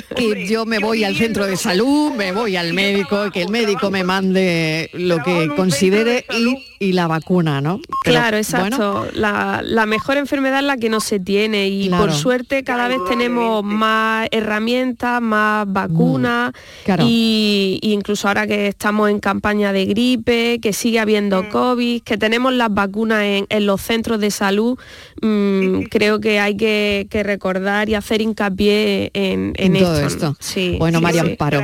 [0.16, 3.90] que yo me voy al centro de salud, me voy al médico, que el médico
[3.90, 7.80] me mande lo que considere y, y, la vacuna, ¿no?
[8.04, 9.08] claro, exacto.
[9.14, 12.98] La, la, mejor enfermedad es la que no se tiene y por suerte cada vez
[13.08, 16.52] tenemos más herramientas, más vacunas
[16.86, 21.48] mm, y, incluso ahora que estamos en campaña de gripe, que sigue habiendo mm.
[21.48, 24.78] COVID, que tenemos las vacunas en, los centros de salud,
[25.22, 30.36] mm, creo que hay que, recordar y hacer hincapié en, esto.
[30.40, 31.62] Sí, bueno, María Amparo.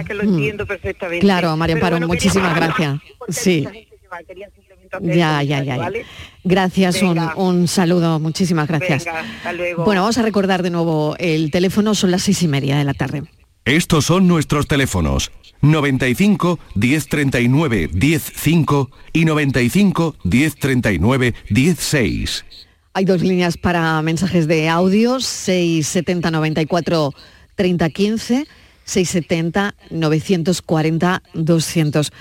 [1.20, 3.00] Claro, María Amparo, muchísimas gracias.
[3.28, 3.66] Sí.
[5.02, 5.90] Ya, ya, ya,
[6.44, 9.06] Gracias, un, saludo, muchísimas gracias.
[9.78, 12.94] Bueno, vamos a recordar de nuevo el teléfono, son las seis y media de la
[12.94, 13.24] tarde.
[13.64, 15.32] Estos son nuestros teléfonos.
[15.70, 22.44] 95 1039 105 y 95 1039 16.
[22.94, 27.12] Hay dos líneas para mensajes de audio, 670 94
[27.54, 28.46] 3015,
[28.84, 32.12] 670 940 200.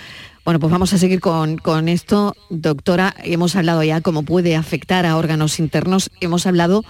[0.44, 2.36] Bueno, pues vamos a seguir con, con, esto.
[2.50, 6.84] Doctora, hemos hablado ya cómo puede afectar a órganos internos, hemos hablado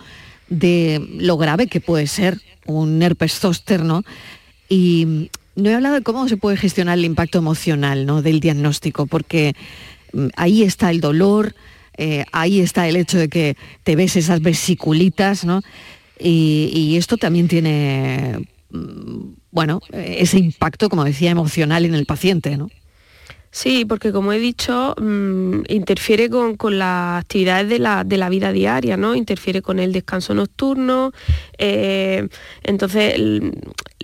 [0.49, 4.03] de lo grave que puede ser un herpes zóster, ¿no?
[4.67, 8.21] Y no he hablado de cómo se puede gestionar el impacto emocional ¿no?
[8.21, 9.55] del diagnóstico, porque
[10.13, 11.55] mm, ahí está el dolor,
[11.97, 15.61] eh, ahí está el hecho de que te ves esas vesiculitas, ¿no?
[16.17, 22.69] Y, esto también tiene, mm, bueno, ese impacto, como decía, emocional en el paciente, ¿no?
[23.55, 29.15] Sí, porque como he dicho, mm, interfiere con, las actividades de la, vida diaria, ¿no?
[29.15, 31.13] Interfiere con el descanso nocturno.
[31.57, 32.27] Eh,
[32.63, 33.15] entonces,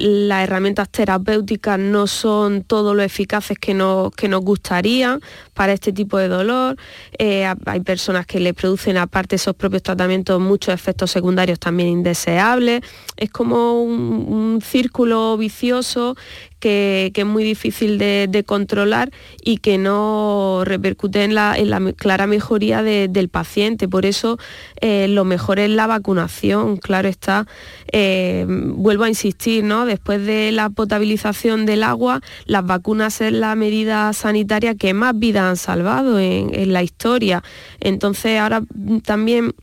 [0.02, 5.20] las herramientas terapéuticas no son todo lo eficaces que nos, que nos gustaría
[5.54, 6.76] para este tipo de dolor.
[7.18, 11.90] Eh, hay personas que le producen, aparte de esos propios tratamientos, muchos efectos secundarios también
[11.90, 12.82] indeseables.
[13.16, 16.16] Es como un círculo vicioso
[16.62, 19.12] que, es muy difícil de, controlar
[19.44, 21.58] y que no repercute en la,
[21.98, 23.90] clara mejoría del paciente.
[23.90, 24.38] Por eso
[24.80, 27.48] eh, lo mejor es la vacunación, claro está.
[27.92, 29.86] Eh, vuelvo a insistir, ¿no?
[29.92, 35.44] Después de la potabilización del agua, las vacunas es la medida sanitaria que más vidas
[35.44, 37.44] han salvado en, en la historia.
[37.82, 38.62] Entonces ahora
[39.04, 39.54] también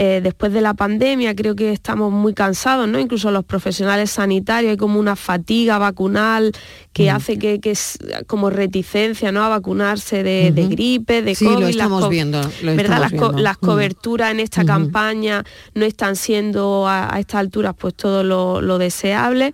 [0.00, 3.00] eh, después de la pandemia creo que estamos muy cansados, ¿no?
[3.00, 6.52] Incluso los profesionales sanitarios hay como una fatiga vacunal
[6.92, 9.42] que hace que, es como reticencia, ¿no?
[9.42, 11.58] A vacunarse de, gripe, de COVID.
[11.58, 13.10] Lo estamos viendo, ¿verdad?
[13.36, 18.78] las, coberturas en esta campaña no están siendo a, estas alturas pues todo lo, lo
[18.78, 19.52] deseable,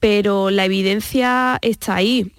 [0.00, 2.32] pero la evidencia está ahí.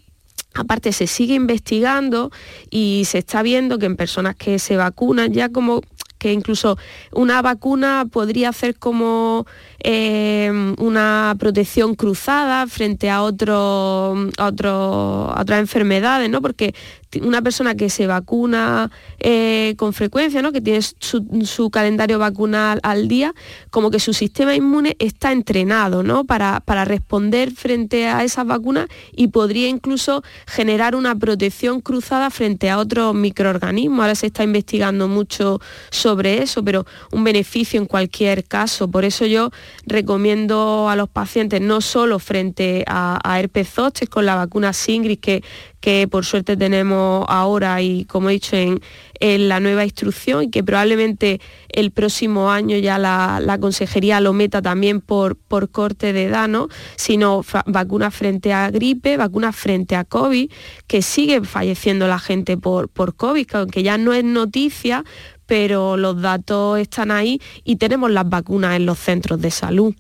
[0.56, 2.32] Aparte se sigue investigando
[2.70, 5.82] y se está viendo que en personas que se vacunan ya como
[6.26, 6.76] que incluso
[7.12, 9.46] una vacuna podría hacer como
[9.84, 16.42] eh, una protección cruzada frente a, otro, a, otras enfermedades, ¿no?
[16.42, 16.74] Porque
[17.22, 20.52] una persona que se vacuna eh, con frecuencia, ¿no?
[20.52, 23.34] que tiene su, calendario vacunal al día,
[23.70, 26.26] como que su sistema inmune está entrenado ¿no?
[26.26, 32.70] para, para responder frente a esas vacunas y podría incluso generar una protección cruzada frente
[32.70, 34.00] a otros microorganismos.
[34.00, 35.60] Ahora se está investigando mucho
[35.92, 38.90] sobre eso, pero un beneficio en cualquier caso.
[38.90, 39.52] Por eso yo
[39.86, 45.44] recomiendo a los pacientes no solo frente a, herpes zóster con la vacuna Singris que,
[45.80, 48.82] que por suerte tenemos ahora y como he dicho en,
[49.20, 51.40] la nueva instrucción y que probablemente
[51.70, 56.50] el próximo año ya la, consejería lo meta también por, por corte de edad,
[56.96, 60.52] sino vacunas frente a gripe, vacunas frente a COVID,
[60.86, 65.04] que sigue falleciendo la gente por, por COVID, que aunque ya no es noticia,
[65.46, 69.94] pero los datos están ahí y tenemos las vacunas en los centros de salud.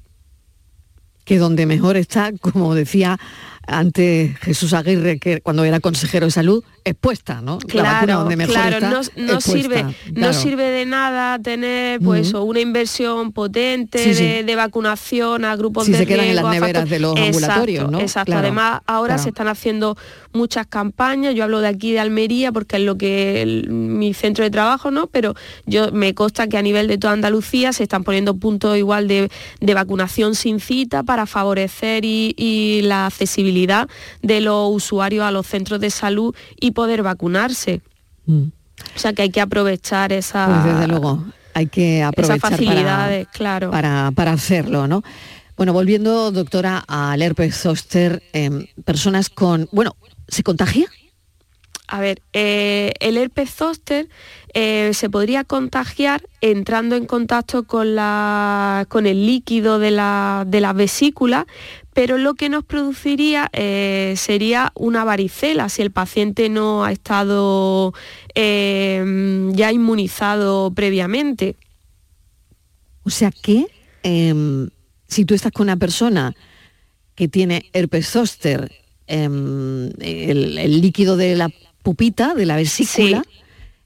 [1.23, 3.17] que donde mejor está, como decía
[3.67, 7.57] ante Jesús Aguirre, que cuando era consejero de salud, expuesta, ¿no?
[7.57, 8.79] Claro, donde mejor claro,
[9.15, 15.85] no, sirve, no sirve de nada tener pues una inversión potente de, vacunación a grupos
[15.85, 17.99] si de se quedan en las neveras de los ambulatorios, ¿no?
[17.99, 18.35] Exacto.
[18.35, 19.97] Además, ahora se están haciendo
[20.31, 21.33] muchas campañas.
[21.33, 25.07] Yo hablo de aquí de Almería porque es lo que mi centro de trabajo, ¿no?
[25.07, 25.33] Pero
[25.65, 29.29] yo me consta que a nivel de toda Andalucía se están poniendo puntos igual de,
[29.73, 33.54] vacunación sin cita para favorecer y la accesibilidad
[34.21, 37.81] de los usuarios a los centros de salud y poder vacunarse.
[38.25, 38.43] Mm.
[38.95, 40.47] O sea que hay que aprovechar esa...
[40.47, 43.71] Pues desde luego, hay que aprovechar esas facilidades, para, claro.
[43.71, 45.03] Para, hacerlo, ¿no?
[45.55, 49.69] Bueno, volviendo, doctora, al herpes zóster, em, personas con...
[49.71, 49.95] Bueno,
[50.27, 50.87] ¿se contagia?
[51.87, 54.09] A ver, eh, el herpes zóster
[54.53, 60.73] eh, se podría contagiar entrando en contacto con, la, con el líquido de la, de
[60.73, 61.45] vesícula,
[61.93, 67.93] pero lo que nos produciría eh, sería una varicela si el paciente no ha estado
[68.35, 71.55] ya inmunizado previamente.
[73.03, 73.67] O sea que
[74.03, 74.69] em,
[75.07, 76.35] si tú estás con una persona
[77.13, 78.71] que tiene herpes zóster,
[79.07, 81.49] em, el, líquido de la
[81.85, 83.23] pupita, de la vesícula,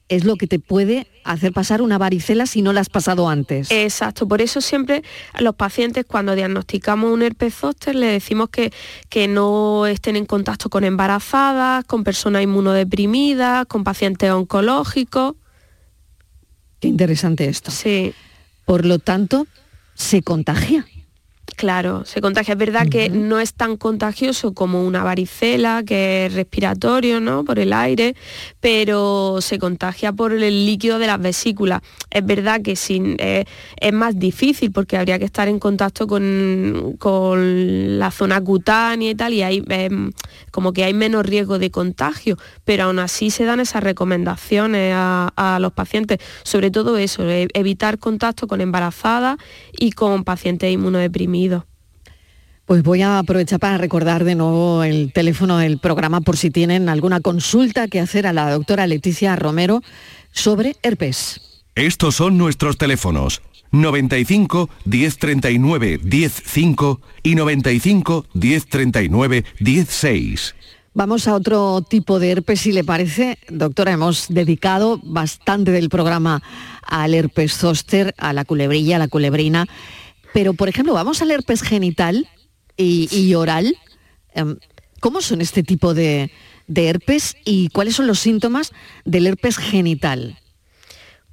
[0.07, 3.69] es lo que te puede hacer pasar una varicela si no la has pasado antes.
[3.69, 8.71] Exacto, por eso siempre a los pacientes cuando diagnosticamos un herpes zóster le decimos que,
[9.09, 15.35] que no estén en contacto con embarazadas, con personas inmunodeprimidas, con pacientes oncológicos.
[16.79, 17.69] Qué interesante esto.
[17.69, 18.13] Sí.
[18.65, 19.45] Por lo tanto,
[19.93, 20.87] se contagia.
[21.59, 22.53] Claro, se contagia.
[22.53, 27.43] Es verdad que no es tan contagioso como una varicela, que es respiratorio, ¿no?
[27.43, 28.15] Por el aire,
[28.61, 31.81] pero se contagia por el líquido de las vesículas.
[32.11, 33.43] Es verdad que sin, eh,
[33.75, 36.95] es más difícil porque habría que estar en contacto con,
[37.99, 40.11] la zona cutánea y tal, y hay em,
[40.51, 45.33] como que hay menos riesgo de contagio, pero aún así se dan esas recomendaciones a,
[45.35, 49.37] a los pacientes, sobre todo eso, e, evitar contacto con embarazadas
[49.77, 51.48] y con pacientes inmunodeprimidos
[52.69, 56.87] pues voy a aprovechar para recordar de nuevo el teléfono del programa por si tienen
[56.87, 59.81] alguna consulta que hacer a la doctora Leticia Romero
[60.31, 61.63] sobre herpes.
[61.73, 70.55] Estos son nuestros teléfonos 95 1039 105 y 95 1039 16.
[70.93, 73.39] Vamos a otro tipo de herpes, si le parece.
[73.49, 76.43] Doctora, hemos dedicado bastante del programa
[76.83, 79.65] al herpes zóster, a la culebrilla, a la culebrina.
[80.35, 82.27] Pero, por ejemplo, vamos al herpes genital
[82.79, 83.75] y, oral.
[84.33, 84.57] Em,
[84.99, 86.31] ¿Cómo son este tipo de,
[86.73, 88.71] herpes y cuáles son los síntomas
[89.05, 90.37] del herpes genital?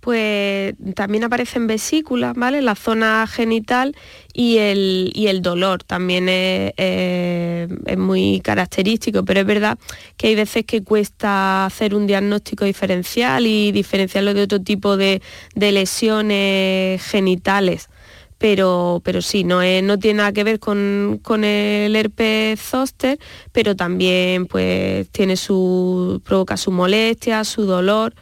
[0.00, 2.62] pues también aparecen vesículas, ¿vale?
[2.62, 3.96] La zona genital
[4.32, 9.76] y el, el dolor también es, es, muy característico, pero es verdad
[10.16, 15.22] que hay veces que cuesta hacer un diagnóstico diferencial y diferenciarlo de otro tipo de,
[15.56, 17.88] de lesiones genitales
[18.38, 23.18] pero, pero sí, no, no tiene nada que ver con, el herpes zóster,
[23.52, 28.14] pero también pues, tiene su, provoca su molestia, su dolor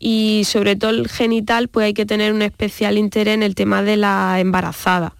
[0.00, 3.82] y sobre todo el genital pues hay que tener un especial interés en el tema
[3.82, 5.17] de la embarazada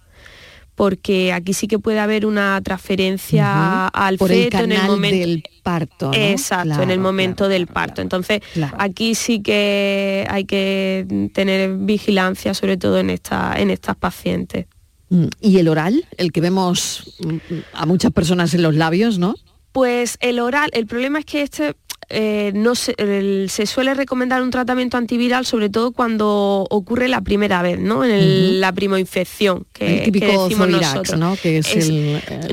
[0.79, 6.11] porque aquí sí que puede haber una transferencia al feto en el momento del parto.
[6.13, 8.01] Exacto, en el momento del parto.
[8.01, 8.39] Entonces,
[8.77, 14.67] aquí sí que hay que tener vigilancia, sobre todo en, esta, en estas pacientes.
[15.09, 16.05] Mm, ¿Y el oral?
[16.15, 17.35] El que vemos mm,
[17.73, 19.35] a muchas personas en los labios, ¿no?
[19.73, 21.75] Pues el oral, el problema es que este
[22.09, 22.95] eh, no se,
[23.65, 28.03] suele recomendar un tratamiento antiviral, sobre todo cuando ocurre la primera vez, ¿no?
[28.03, 31.19] En la primoinfección, que, el decimos nosotros.
[31.19, 31.35] ¿no?
[31.35, 31.91] Que es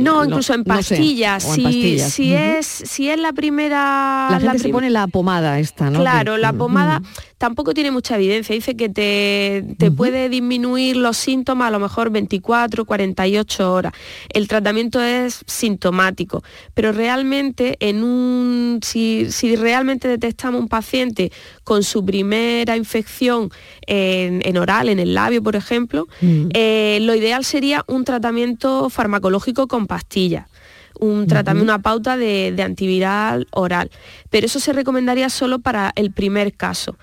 [0.00, 1.42] no, incluso en pastillas.
[1.42, 4.28] si, si es, si es la primera...
[4.30, 6.00] La gente se pone la pomada esta, ¿no?
[6.00, 7.00] Claro, la pomada
[7.38, 8.54] tampoco tiene mucha evidencia.
[8.54, 13.92] Dice que te, puede disminuir los síntomas a lo mejor 24, 48 horas.
[14.28, 16.42] El tratamiento es sintomático,
[16.74, 21.30] pero realmente en un, si, realmente detectamos un paciente
[21.62, 23.50] con su primera infección
[23.86, 26.08] en, oral, en el labio, por ejemplo,
[26.54, 30.46] eh, lo ideal sería un tratamiento farmacológico con pastillas
[31.00, 33.90] un tratamiento, una pauta de, antiviral oral.
[34.30, 36.96] Pero eso se recomendaría solo para el primer caso.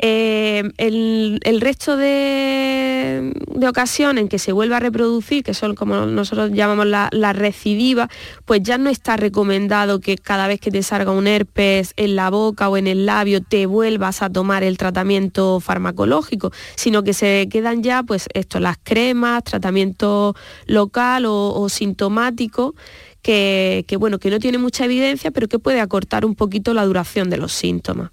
[0.00, 3.32] Eh, el, resto de,
[3.68, 8.08] ocasiones en que se vuelve a reproducir, que son como nosotros llamamos la, recidiva,
[8.44, 12.30] pues ya no está recomendado que cada vez que te salga un herpes en la
[12.30, 17.48] boca o en el labio te vuelvas a tomar el tratamiento farmacológico, sino que se
[17.50, 20.36] quedan ya pues esto, las cremas, tratamiento
[20.66, 22.74] local o, sintomático.
[23.20, 27.28] Que, bueno, que no tiene mucha evidencia, pero que puede acortar un poquito la duración
[27.28, 28.10] de los síntomas.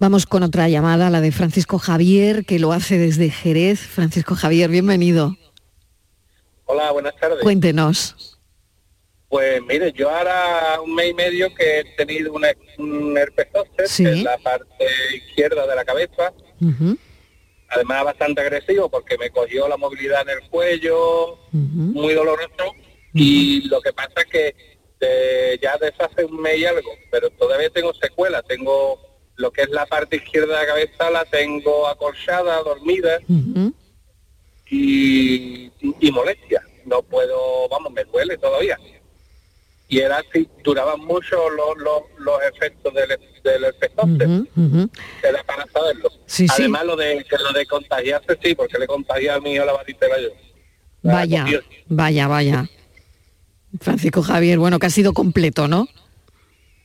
[0.00, 3.80] Vamos con otra llamada, la de Francisco Javier, que lo hace desde Jerez.
[3.80, 5.36] Francisco Javier, bienvenido.
[6.64, 7.38] Hola, buenas tardes.
[7.40, 8.40] Cuéntenos.
[9.28, 14.24] Pues mire, yo ahora un mes y medio que he tenido un herpes zóster en
[14.24, 14.84] la parte
[15.14, 16.32] izquierda de la cabeza.
[17.68, 22.74] Además bastante agresivo porque me cogió la movilidad en el cuello, muy doloroso.
[23.12, 24.54] Y lo que pasa es que
[25.62, 29.70] ya desde hace un mes y algo, pero todavía tengo secuelas, tengo lo que es
[29.70, 33.18] la parte izquierda de la cabeza la tengo acolchada, dormida
[34.70, 35.70] y,
[36.12, 36.62] molestia.
[36.84, 38.78] No puedo, vamos, me duele todavía.
[39.88, 41.76] Y era así, duraban mucho los,
[42.18, 44.06] los, efectos del, del efecto.
[45.22, 46.10] Era para saberlo.
[46.50, 50.20] Además lo de lo de contagiarse sí, porque le contagié a mi hijo la varicela
[50.20, 50.28] yo.
[51.02, 51.44] Vaya,
[51.86, 52.70] vaya, vaya.
[53.80, 55.88] Francisco Javier, bueno, que ha sido completo, ¿no?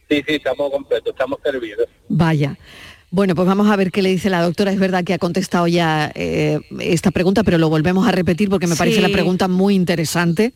[0.10, 1.88] Sí, sí, estamos completos, estamos servidos.
[2.08, 2.58] Vaya.
[3.12, 4.72] Bueno, pues vamos a ver qué le dice la doctora.
[4.72, 8.68] Es verdad que ha contestado ya eh, esta pregunta, pero lo volvemos a repetir porque
[8.68, 10.54] me parece la pregunta muy interesante.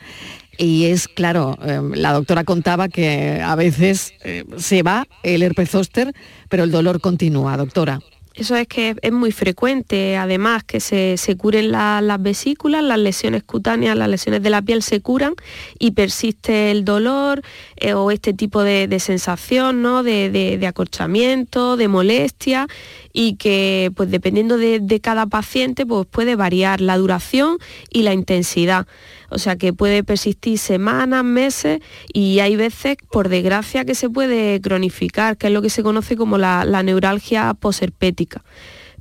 [0.57, 5.71] Y es, claro, eh, la doctora contaba que a veces eh, se va el herpes
[5.71, 6.13] zóster,
[6.47, 8.01] pero el dolor continúa, doctora.
[8.35, 13.95] Eso es que es muy frecuente, además, que se, curen las vesículas, las lesiones cutáneas,
[13.95, 15.35] las lesiones de la piel se curan
[15.77, 17.43] y persiste el dolor
[17.75, 20.01] eh, o este tipo de, sensación, ¿no?
[20.01, 22.67] de, de, acorchamiento, de molestia
[23.11, 27.59] y que pues dependiendo de, de cada paciente pues puede variar la duración
[27.91, 28.87] y la intensidad
[29.33, 31.79] o sea que puede persistir semanas, meses
[32.13, 36.15] y hay veces, por desgracia, que se puede cronificar, que es lo que se conoce
[36.15, 38.43] como la, neuralgia posherpética.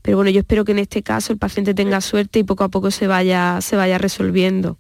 [0.01, 2.69] Pero bueno, yo espero que en este caso el paciente tenga suerte y poco a
[2.69, 4.79] poco se vaya, se vaya resolviendo.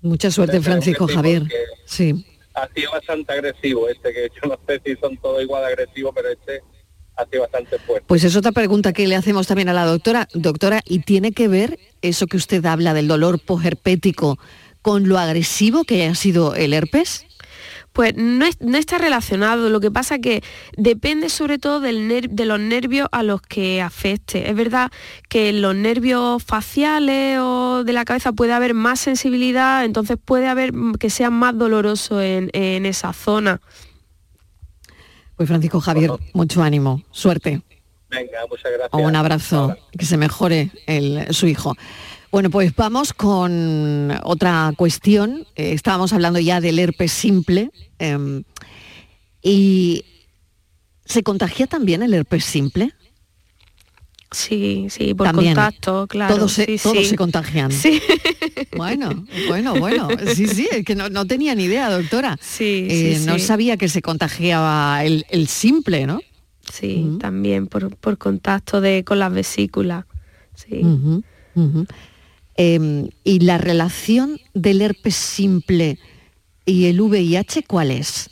[0.00, 1.44] Mucha suerte, Francisco Javier.
[1.84, 2.26] Sí.
[2.54, 6.28] Ha sido bastante agresivo este, que yo no sé si son todos igual agresivos, pero
[6.30, 6.62] este
[7.16, 8.04] ha sido bastante fuerte.
[8.06, 10.28] Pues es otra pregunta que le hacemos también a la doctora.
[10.34, 14.38] Doctora, ¿y tiene que ver eso que usted habla del dolor posherpético
[14.82, 17.26] con lo agresivo que ha sido el herpes?
[17.92, 20.42] Pues no, está relacionado, lo que pasa que
[20.78, 24.48] depende sobre todo del de los nervios a los que afecte.
[24.48, 24.90] Es verdad
[25.28, 30.48] que en los nervios faciales o de la cabeza puede haber más sensibilidad, entonces puede
[30.48, 32.50] haber que sea más doloroso en,
[32.86, 33.60] esa zona.
[35.36, 37.62] Pues Francisco Javier, mucho ánimo, suerte.
[38.10, 39.02] Venga, muchas gracias.
[39.02, 40.70] Un abrazo, que se mejore
[41.30, 41.74] su hijo.
[42.32, 45.46] Bueno, pues vamos con otra cuestión.
[45.54, 47.70] Eh, estábamos hablando ya del herpes simple.
[47.98, 48.44] Em,
[49.42, 50.04] ¿Y
[51.04, 52.94] se contagia también el herpes simple?
[54.32, 56.34] Sí, sí, por contacto, claro.
[56.34, 57.70] Todos se, todos se contagian.
[57.70, 58.00] Sí.
[58.76, 60.08] Bueno, bueno, bueno.
[60.34, 62.38] Sí, sí, es que no, tenía ni idea, doctora.
[62.40, 66.20] Sí, eh, No sabía que se contagiaba el, simple, ¿no?
[66.72, 70.06] Sí, también por, contacto de, con las vesículas.
[70.54, 70.80] Sí.
[72.56, 75.98] Em, ¿Y la relación del herpes simple
[76.64, 78.30] y el VIH cuál es?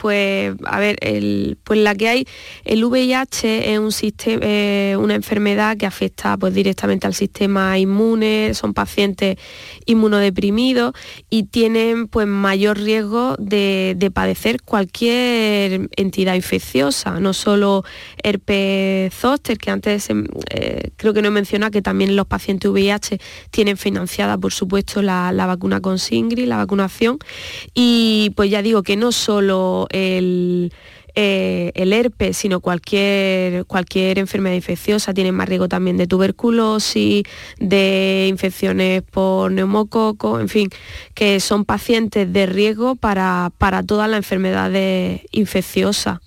[0.00, 2.26] Pues a ver, el, pues la que hay,
[2.64, 8.54] el VIH es un sistema, eh, una enfermedad que afecta pues, directamente al sistema inmune,
[8.54, 9.36] son pacientes
[9.84, 10.94] inmunodeprimidos
[11.28, 17.84] y tienen pues mayor riesgo de, padecer cualquier entidad infecciosa, no solo
[18.22, 20.08] herpes zóster, que antes
[20.50, 23.18] eh, creo que no he mencionado que también los pacientes VIH
[23.50, 27.18] tienen financiada por supuesto la, la vacuna con Singri, la vacunación,
[27.74, 30.72] y pues ya digo que no solo el,
[31.14, 35.12] eh, el herpes, sino cualquier, cualquier enfermedad infecciosa.
[35.12, 37.24] tiene más riesgo también de tuberculosis,
[37.58, 40.68] de infecciones por neumococo, en fin,
[41.14, 46.20] que son pacientes de riesgo para, para todas las enfermedades infecciosas.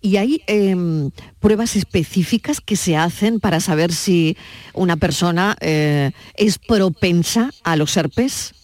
[0.00, 1.10] ¿Y hay em,
[1.40, 4.36] pruebas específicas que se hacen para saber si
[4.72, 8.54] una persona eh, es propensa a los herpes?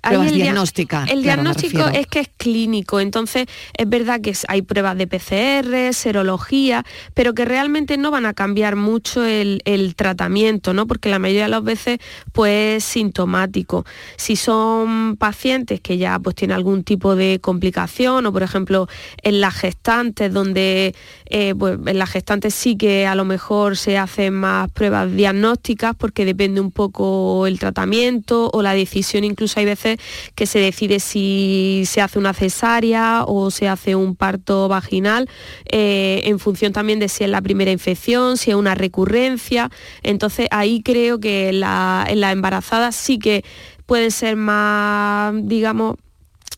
[0.00, 1.10] Pruebas diagnósticas.
[1.10, 3.46] El diagnóstico es que es clínico, entonces
[3.76, 6.84] es verdad que hay pruebas de PCR, serología,
[7.14, 9.62] pero que realmente no van a cambiar mucho el,
[9.96, 10.86] tratamiento, ¿no?
[10.86, 11.98] Porque la mayoría de las veces
[12.32, 13.84] pues es sintomático.
[14.16, 18.88] Si son pacientes que ya pues tienen algún tipo de complicación o por ejemplo
[19.22, 20.94] en las gestantes donde
[21.26, 25.94] eh, pues, en las gestantes sí que a lo mejor se hacen más pruebas diagnósticas
[25.96, 29.97] porque depende un poco el tratamiento o la decisión incluso hay veces
[30.34, 35.28] que se decide si se hace una cesárea o se hace un parto vaginal,
[35.70, 39.70] eh, en función también de si es la primera infección, si es una recurrencia.
[40.02, 43.44] Entonces ahí creo que en la, embarazada sí que
[43.86, 45.96] pueden ser más, digamos,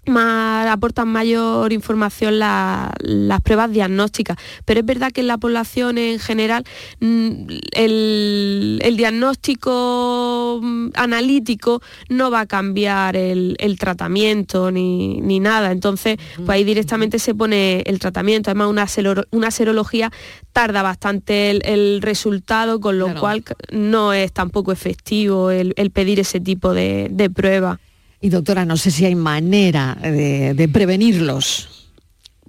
[0.06, 4.36] más, aportan mayor información las pruebas diagnósticas.
[4.64, 6.64] Pero es verdad que en la población en general
[7.00, 15.72] mm, el, diagnóstico mm, analítico no va a cambiar el, tratamiento ni, nada.
[15.72, 18.50] Entonces, pues ahí directamente se pone el tratamiento.
[18.50, 20.10] Además, una, una serología
[20.52, 26.74] tarda bastante el, resultado, con lo cual no es tampoco efectivo el, pedir ese tipo
[26.74, 27.78] de, de prueba.
[28.20, 31.88] Y doctora, no sé si hay manera de, prevenirlos.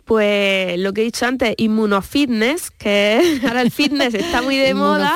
[0.04, 5.16] Pues lo que he dicho antes, inmunofitness, que ahora el fitness está muy de moda.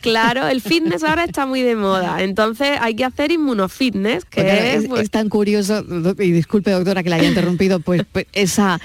[0.00, 2.22] Claro, el fitness ahora está muy de moda.
[2.22, 5.84] Entonces hay que hacer inmunofitness, que es, pues tan curioso,
[6.18, 8.80] y disculpe doctora que la haya interrumpido, pues, pues esa,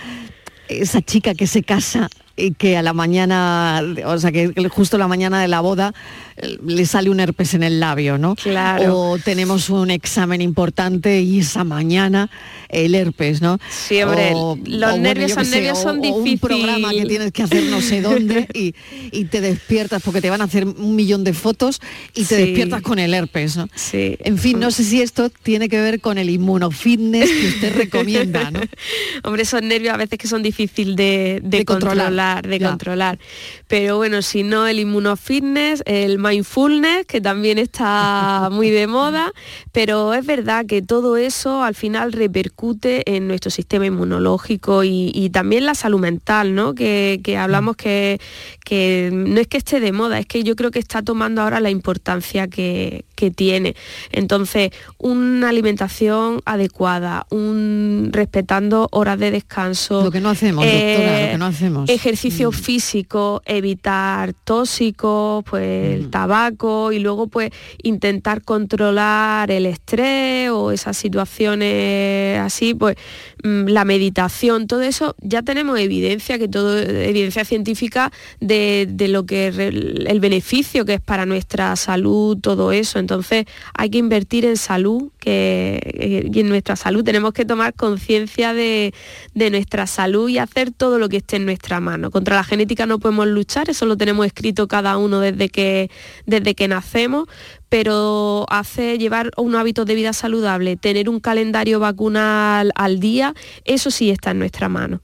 [0.68, 2.10] esa chica que se casa
[2.58, 5.94] que a la mañana, o sea que justo la mañana de la boda
[6.66, 8.36] le sale un herpes en el labio, ¿no?
[8.36, 9.00] Claro.
[9.00, 12.30] O tenemos un examen importante y esa mañana
[12.70, 13.58] el herpes, ¿no?
[13.70, 14.34] Sí, hombre,
[14.66, 16.34] los nervios, son, nervios son difíciles.
[16.34, 18.48] un programa que tienes que hacer no sé dónde
[19.12, 21.82] y, te despiertas porque te van a hacer un millón de fotos
[22.14, 23.68] y te despiertas con el herpes, ¿no?
[23.76, 24.18] Sí.
[24.20, 28.52] En fin, no sé si esto tiene que ver con el inmunofitness que usted recomienda,
[28.52, 28.62] ¿no?
[29.24, 33.20] hombre, esos nervios a veces que son difíciles de, controlar, de controlar.
[33.68, 39.32] Pero bueno, si no, el inmunofitness, el mindfulness, que también está muy de moda,
[39.72, 45.66] pero es verdad que todo eso al final repercute en nuestro sistema inmunológico y, también
[45.66, 46.74] la salud mental, ¿no?
[46.74, 48.20] Que, hablamos que,
[48.64, 51.60] que, no es que esté de moda, es que yo creo que está tomando ahora
[51.60, 53.76] la importancia que, tiene.
[54.12, 60.04] Entonces, una alimentación adecuada, un respetando horas de descanso.
[60.04, 61.90] Lo que no hacemos, doctora, lo que no hacemos.
[61.90, 62.54] Ejercicio mm.
[62.54, 67.52] físico, evitar tóxicos, pues mm tabaco y luego pues
[67.84, 72.96] intentar controlar el estrés o esas situaciones así, pues
[73.68, 80.20] la meditación, todo eso ya tenemos evidencia, que todo, evidencia científica de, lo que el
[80.20, 83.00] beneficio que es para nuestra salud, todo eso.
[83.00, 87.74] Entonces hay que invertir en salud, que eh, y en nuestra salud tenemos que tomar
[87.74, 88.94] conciencia de,
[89.34, 92.12] de nuestra salud y hacer todo lo que esté en nuestra mano.
[92.12, 95.90] Contra la genética no podemos luchar, eso lo tenemos escrito cada uno desde que
[96.26, 97.28] desde que nacemos,
[97.70, 103.34] pero hace llevar un hábito de vida saludable, tener un calendario vacunal al día,
[103.66, 105.02] eso sí está en nuestra mano.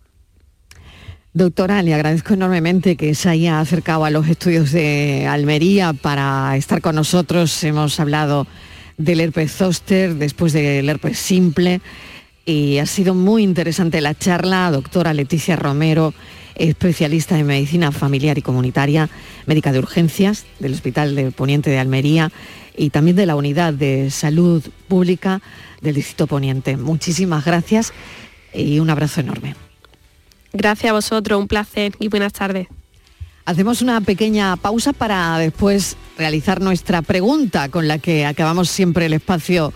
[1.36, 6.80] Doctora, le agradezco enormemente que se haya acercado a los estudios de Almería para estar
[6.80, 7.64] con nosotros.
[7.64, 8.46] Hemos hablado
[8.98, 11.82] del herpes zóster, después del herpes simple,
[12.46, 14.70] y ha sido muy interesante la charla.
[14.70, 16.14] Doctora Leticia Romero,
[16.56, 19.10] especialista en medicina familiar y comunitaria,
[19.46, 22.32] médica de urgencias del Hospital de Poniente de Almería
[22.76, 25.42] y también de la Unidad de Salud Pública
[25.82, 26.78] del Distrito Poniente.
[26.78, 27.94] Muchísimas gracias
[28.54, 29.56] y un abrazo enorme.
[30.54, 32.68] Gracias a vosotros, un placer y buenas tardes.
[33.46, 39.14] Hacemos una pequeña pausa para después realizar nuestra pregunta con la que acabamos siempre el
[39.14, 39.74] espacio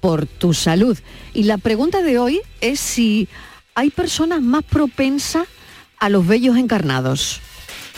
[0.00, 0.98] por tu salud.
[1.32, 3.28] Y la pregunta de hoy es si
[3.74, 5.46] hay personas más propensas
[5.98, 7.40] a los bellos encarnados.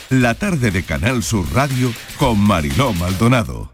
[0.09, 3.71] La tarde de Canal Sur Radio con Mariló Maldonado.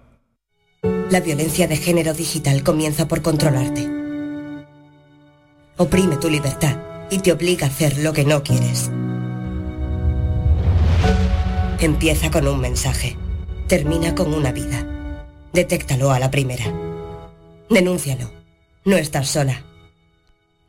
[1.10, 3.88] La violencia de género digital comienza por controlarte.
[5.76, 6.76] Oprime tu libertad
[7.10, 8.90] y te obliga a hacer lo que no quieres.
[11.78, 13.16] Empieza con un mensaje.
[13.68, 14.86] Termina con una vida.
[15.52, 16.64] Detéctalo a la primera.
[17.70, 18.30] Denúncialo.
[18.84, 19.62] No estás sola.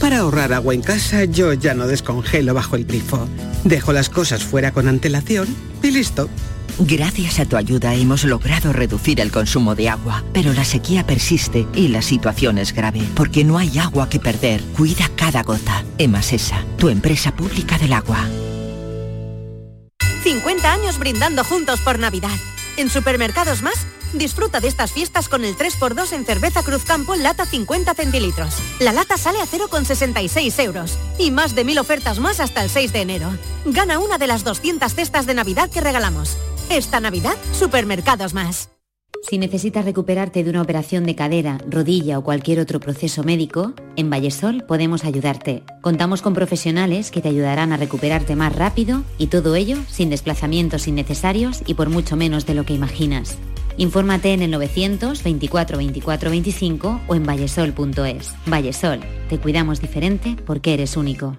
[0.00, 3.28] Para ahorrar agua en casa yo ya no descongelo bajo el grifo.
[3.64, 5.48] Dejo las cosas fuera con antelación
[5.82, 6.30] y listo.
[6.78, 11.66] Gracias a tu ayuda hemos logrado reducir el consumo de agua, pero la sequía persiste
[11.74, 14.62] y la situación es grave, porque no hay agua que perder.
[14.76, 15.84] Cuida cada gota.
[15.98, 18.24] Emasesa, tu empresa pública del agua.
[20.22, 22.36] 50 años brindando juntos por Navidad.
[22.76, 27.44] En Supermercados Más Disfruta de estas fiestas con el 3x2 en cerveza Cruz Campo lata
[27.44, 28.54] 50 centilitros.
[28.80, 30.98] La lata sale a 0,66 euros.
[31.18, 33.28] Y más de mil ofertas más hasta el 6 de enero.
[33.66, 36.38] Gana una de las 200 cestas de Navidad que regalamos.
[36.70, 38.70] Esta Navidad, Supermercados Más.
[39.28, 44.08] Si necesitas recuperarte de una operación de cadera, rodilla o cualquier otro proceso médico, en
[44.10, 45.64] Vallesol podemos ayudarte.
[45.82, 50.88] Contamos con profesionales que te ayudarán a recuperarte más rápido y todo ello sin desplazamientos
[50.88, 53.36] innecesarios y por mucho menos de lo que imaginas.
[53.78, 58.34] Infórmate en el 924 24 25 o en vallesol.es.
[58.46, 61.36] Vallesol, te cuidamos diferente porque eres único.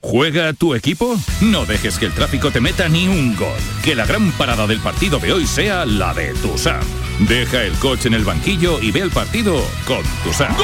[0.00, 1.16] ¿Juega tu equipo?
[1.40, 3.58] No dejes que el tráfico te meta ni un gol.
[3.82, 6.80] Que la gran parada del partido de hoy sea la de Tusam.
[7.28, 10.54] Deja el coche en el banquillo y ve el partido con Tusam.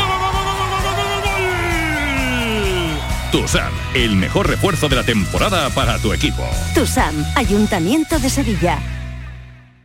[3.33, 6.45] Tusam, el mejor refuerzo de la temporada para tu equipo.
[6.73, 8.79] Tusam, Ayuntamiento de Sevilla.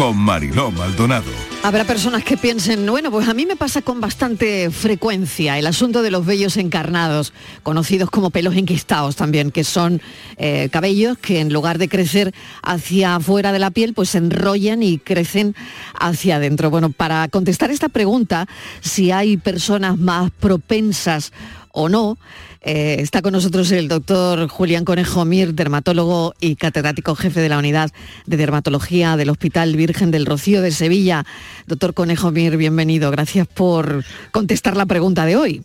[0.00, 1.30] con Mariló Maldonado.
[1.62, 6.00] Habrá personas que piensen, bueno, pues a mí me pasa con bastante frecuencia el asunto
[6.00, 10.00] de los vellos encarnados, conocidos como pelos enquistados también, que son
[10.38, 12.32] eh, cabellos que en lugar de crecer
[12.62, 15.54] hacia afuera de la piel, pues se enrollan y crecen
[15.92, 16.70] hacia adentro.
[16.70, 18.48] Bueno, para contestar esta pregunta,
[18.80, 21.30] si hay personas más propensas
[21.72, 22.16] o no,
[22.62, 27.58] eh, está con nosotros el doctor Julián Conejo Mir, dermatólogo y catedrático jefe de la
[27.58, 27.90] unidad
[28.26, 31.24] de dermatología del Hospital Virgen del Rocío de Sevilla.
[31.66, 33.10] Doctor Conejo Mir, bienvenido.
[33.10, 35.64] Gracias por contestar la pregunta de hoy.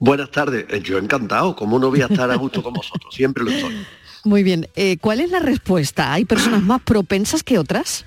[0.00, 0.66] Buenas tardes.
[0.70, 1.54] Eh, yo encantado.
[1.54, 3.14] ¿Cómo no voy a estar a gusto con vosotros?
[3.14, 3.86] Siempre lo estoy.
[4.24, 4.68] Muy bien.
[4.74, 6.12] Eh, ¿Cuál es la respuesta?
[6.12, 8.04] ¿Hay personas más propensas que otras?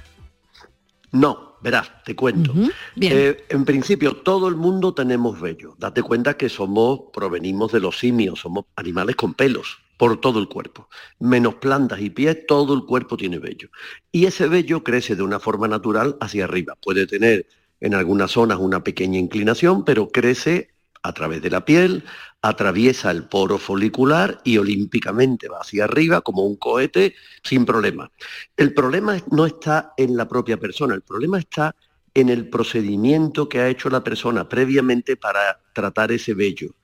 [1.11, 2.53] No, Verás, te cuento.
[2.99, 5.75] Eh, en principio, todo el mundo tenemos vello.
[5.77, 10.47] Date cuenta que somos, provenimos de los simios, somos animales con pelos por todo el
[10.47, 10.87] cuerpo.
[11.19, 13.69] Menos plantas y pies, todo el cuerpo tiene vello.
[14.11, 16.77] Y ese vello crece de una forma natural hacia arriba.
[16.81, 17.47] Puede tener
[17.81, 20.69] en algunas zonas una pequeña inclinación, pero crece
[21.01, 22.03] a través de la piel,
[22.41, 28.11] atraviesa el poro folicular y olímpicamente va hacia arriba como un cohete sin problema.
[28.55, 31.75] El problema no está en la propia persona, el problema está
[32.13, 36.75] en el procedimiento que ha hecho la persona previamente para tratar ese vello.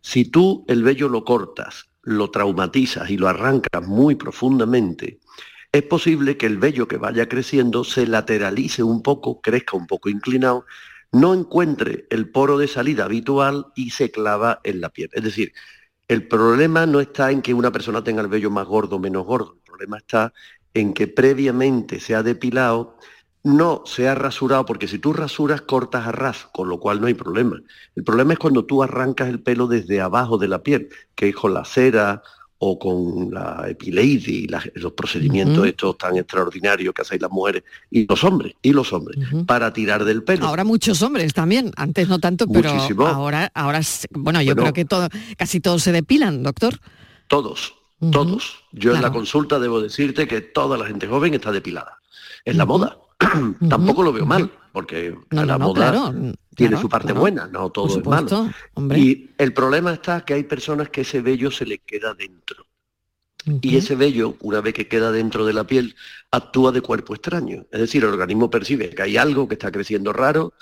[0.00, 5.18] Si tú el vello lo cortas, lo traumatizas y lo arrancas muy profundamente,
[5.70, 10.08] es posible que el vello que vaya creciendo se lateralice un poco, crezca un poco
[10.08, 10.64] inclinado
[11.12, 15.10] no encuentre el poro de salida habitual y se clava en la piel.
[15.12, 15.52] Es decir,
[16.08, 19.26] el problema no está en que una persona tenga el vello más gordo o menos
[19.26, 20.32] gordo, el problema está
[20.74, 22.96] en que previamente se ha depilado,
[23.42, 27.06] no se ha rasurado, porque si tú rasuras cortas a ras, con lo cual no
[27.06, 27.60] hay problema.
[27.94, 31.36] El problema es cuando tú arrancas el pelo desde abajo de la piel, que es
[31.36, 32.22] con la cera
[32.60, 38.24] o con la epileidy, los procedimientos estos tan extraordinarios que hacéis las mujeres y los
[38.24, 40.46] hombres, y los hombres, para tirar del pelo.
[40.46, 42.70] Ahora muchos hombres también, antes no tanto, pero
[43.06, 43.80] ahora, ahora,
[44.10, 46.80] bueno, yo creo que todo, casi todos se depilan, doctor.
[47.28, 47.74] Todos,
[48.10, 48.64] todos.
[48.72, 51.98] Yo en la consulta debo decirte que toda la gente joven está depilada.
[52.44, 52.98] Es la moda.
[53.68, 56.12] Tampoco lo veo mal porque la moda
[56.54, 58.50] tiene su parte buena, no todo es malo.
[58.94, 62.66] Y el problema está que hay personas que ese vello se les queda dentro.
[63.62, 65.96] Y ese vello, una vez que queda dentro de la piel,
[66.30, 67.66] actúa de cuerpo extraño.
[67.70, 70.52] Es decir, el organismo percibe que hay algo que está creciendo raro,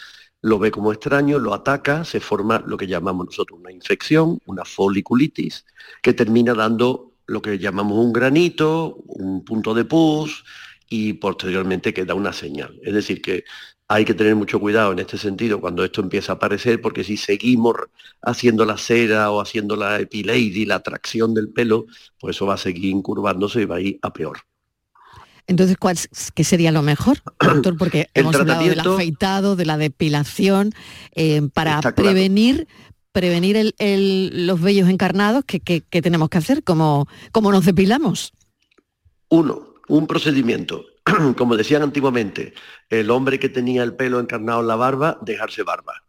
[0.41, 4.65] lo ve como extraño, lo ataca, se forma lo que llamamos nosotros una infección, una
[4.65, 5.65] foliculitis,
[6.01, 10.45] que termina dando lo que llamamos un granito, un punto de pus
[10.89, 12.79] y posteriormente queda una señal.
[12.83, 13.45] Es decir, que
[13.89, 17.17] hay que tener mucho cuidado en este sentido cuando esto empieza a aparecer, porque si
[17.17, 17.75] seguimos
[18.23, 21.87] haciendo la cera o haciendo la epileidy, la tracción del pelo,
[22.19, 24.39] pues eso va a seguir incurvándose y va a ir a peor.
[25.49, 25.97] Entonces, ¿cuál,
[26.35, 27.77] ¿qué sería lo mejor, doctor?
[27.77, 30.73] Porque hemos hablado del afeitado, de la depilación,
[31.15, 32.67] eh, para prevenir
[33.13, 36.63] prevenir los vellos encarnados, ¿qué, tenemos que hacer?
[36.63, 38.35] ¿Cómo, ¿Cómo nos depilamos?
[39.31, 40.85] Uno, un procedimiento
[41.37, 42.55] como decían antiguamente,
[42.89, 46.03] el hombre que tenía el pelo encarnado en la barba, dejarse barba.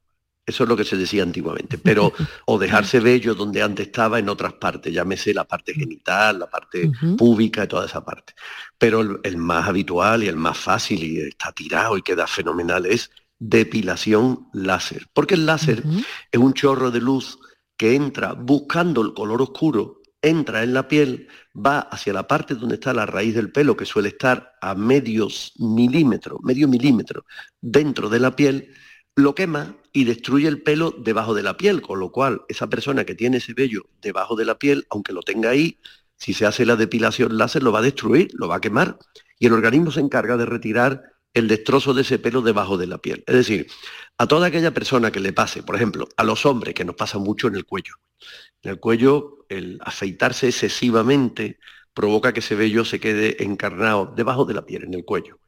[0.46, 1.78] Eso es lo que se decía antiguamente.
[1.78, 2.14] Pero,
[2.46, 6.90] o dejarse vello donde antes estaba en otras partes, llámese la parte genital, la parte
[7.18, 8.34] pública y toda esa parte.
[8.78, 13.12] Pero el, más habitual y el más fácil y está tirado y queda fenomenal es
[13.38, 15.08] depilación láser.
[15.14, 15.84] Porque el láser
[16.32, 17.40] es un chorro de luz
[17.76, 22.76] que entra buscando el color oscuro entra en la piel, va hacia la parte donde
[22.76, 27.26] está la raíz del pelo, que suele estar a medios milímetros, medio milímetro
[27.62, 28.74] dentro de la piel,
[29.16, 33.06] lo quema y destruye el pelo debajo de la piel, con lo cual esa persona
[33.06, 35.80] que tiene ese vello debajo de la piel, aunque lo tenga ahí,
[36.18, 38.98] si se hace la depilación láser lo va a destruir, lo va a quemar
[39.40, 41.04] y el organismo se encarga de retirar
[41.38, 43.24] el destrozo de ese pelo debajo de la piel.
[43.28, 43.68] Es decir,
[44.18, 47.18] a toda aquella persona que le pase, por ejemplo, a los hombres, que nos pasa
[47.20, 47.96] mucho en el cuello.
[48.62, 51.60] En el cuello, el afeitarse excesivamente
[51.94, 55.40] provoca que ese vello se quede encarnado debajo de la piel, en el cuello.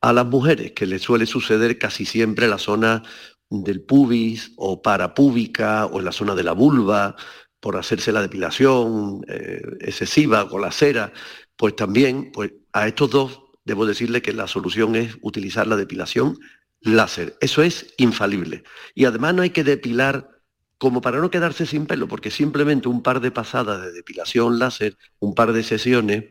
[0.00, 3.02] A las mujeres, que les suele suceder casi siempre en la zona
[3.50, 7.16] del pubis o parapúbica o en la zona de la vulva,
[7.60, 11.12] por hacerse la depilación eh, excesiva con la cera,
[11.56, 16.38] pues también pues a estos dos debo decirle que la solución es utilizar la depilación
[16.80, 17.36] láser.
[17.40, 18.64] Eso es infalible.
[18.94, 20.30] Y además no hay que depilar
[20.78, 24.96] como para no quedarse sin pelo, porque simplemente un par de pasadas de depilación láser,
[25.18, 26.24] un par de sesiones,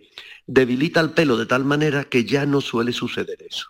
[0.46, 3.68] debilita el pelo de tal manera que ya no suele suceder eso.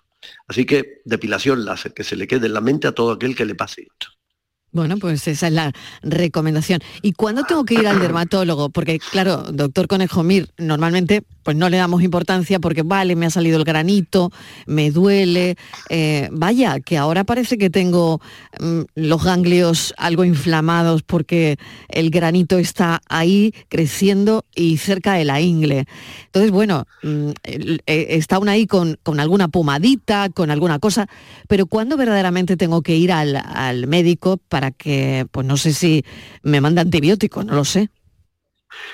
[0.48, 3.46] Así que depilación láser, que se le quede en la mente a todo aquel que
[3.46, 4.17] le pase esto.
[4.74, 5.72] Bueno, pues esa es la
[6.04, 6.82] recomendación.
[7.02, 8.70] ¿Y cuándo tengo que ir al dermatólogo?
[8.70, 13.30] Porque, claro, doctor Conejo Mir, normalmente pues no le damos importancia porque, vale, me ha
[13.30, 14.34] salido el granito,
[14.66, 15.56] me duele.
[15.90, 18.20] Eh, vaya, que ahora parece que tengo
[18.60, 21.58] mm, los ganglios algo inflamados porque
[21.88, 25.86] el granito está ahí creciendo y cerca de la ingle.
[26.26, 31.08] Entonces, bueno, mm, eh, está aún ahí con, alguna pomadita, con alguna cosa,
[31.48, 36.04] pero ¿cuándo verdaderamente tengo que ir al, al médico para que, pues no sé si
[36.44, 37.90] me manda antibióticos, no lo sé?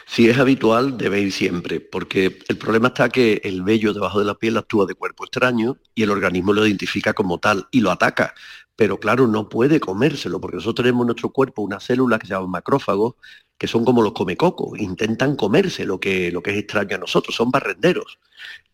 [0.06, 4.26] Si es habitual, debe ir siempre, porque el problema está que el vello debajo de
[4.26, 7.92] la piel actúa de cuerpo extraño y el organismo lo identifica como tal y lo
[7.92, 8.34] ataca.
[8.76, 12.34] Pero claro, no puede comérselo, porque nosotros tenemos en nuestro cuerpo unas células que se
[12.34, 13.16] llaman macrófagos,
[13.58, 17.36] que son como los comecocos, intentan comerse lo que, lo que es extraño a nosotros,
[17.36, 18.20] son barrenderos,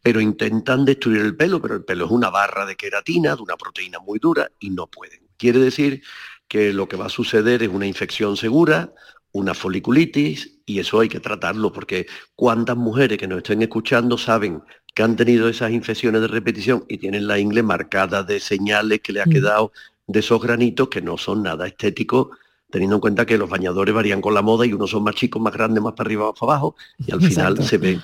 [0.01, 3.57] pero intentan destruir el pelo, pero el pelo es una barra de queratina, de una
[3.57, 5.19] proteína muy dura, y no pueden.
[5.37, 6.01] Quiere decir
[6.49, 8.91] que lo que va a suceder es una infección segura,
[9.31, 14.61] una foliculitis y eso hay que tratarlo porque cuántas mujeres que nos estén escuchando saben
[14.93, 19.13] que han tenido esas infecciones de repetición y tienen la ingle marcada de señales que
[19.13, 19.29] le ha mm.
[19.29, 19.71] quedado
[20.07, 22.29] de esos granitos que no son nada estéticos,
[22.71, 25.39] teniendo en cuenta que los bañadores varían con la moda y unos son más chicos,
[25.39, 26.75] más grandes, más para arriba, más para abajo
[27.05, 27.99] y al final se ve.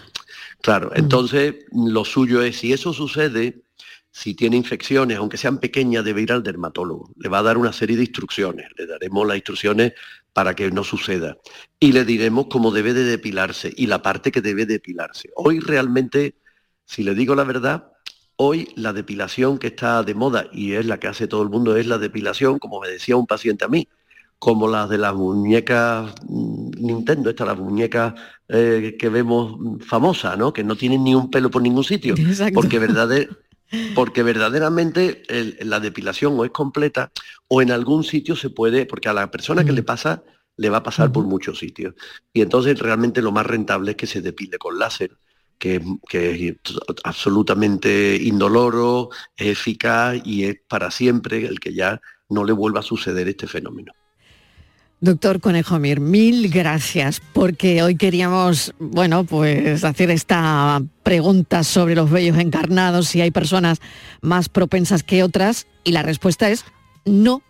[0.61, 0.99] Claro, mm.
[0.99, 3.64] entonces lo suyo es, si eso sucede,
[4.15, 7.11] si tiene infecciones, aunque sean pequeñas, debe ir al dermatólogo.
[7.17, 8.67] Le va a dar una serie de instrucciones.
[8.77, 9.91] Le daremos las instrucciones
[10.31, 11.35] para que no suceda.
[11.81, 15.31] Y le diremos cómo debe de depilarse y la parte que debe depilarse.
[15.35, 16.35] Hoy realmente,
[16.85, 17.91] si le digo la verdad,
[18.37, 21.75] hoy la depilación que está de moda y es la que hace todo el mundo
[21.75, 23.89] es la depilación, como me decía un paciente a mí,
[24.39, 28.13] como las de las muñecas mm, Nintendo, estas las muñecas
[28.47, 30.53] eh, que vemos famosas, ¿no?
[30.53, 32.15] Que no tienen ni un pelo por ningún sitio.
[32.53, 33.11] Porque verdad
[33.93, 35.23] porque verdaderamente
[35.61, 37.11] la depilación o es completa
[37.47, 40.23] o en algún sitio se puede, porque a la persona que le pasa
[40.57, 41.95] le va a pasar por muchos sitios.
[42.33, 45.17] Y entonces realmente lo más rentable es que se depile con láser,
[45.57, 46.55] que, es
[47.03, 52.83] absolutamente indoloro, es eficaz y es para siempre el que ya no le vuelva a
[52.83, 53.91] suceder este fenómeno.
[55.01, 62.09] Doctor Conejo Mir, mil gracias, porque hoy queríamos, bueno, pues hacer esta pregunta sobre los
[62.09, 63.81] vellos encarnados, si hay personas
[64.21, 66.65] más propensas que otras, y la respuesta es
[67.03, 67.41] no.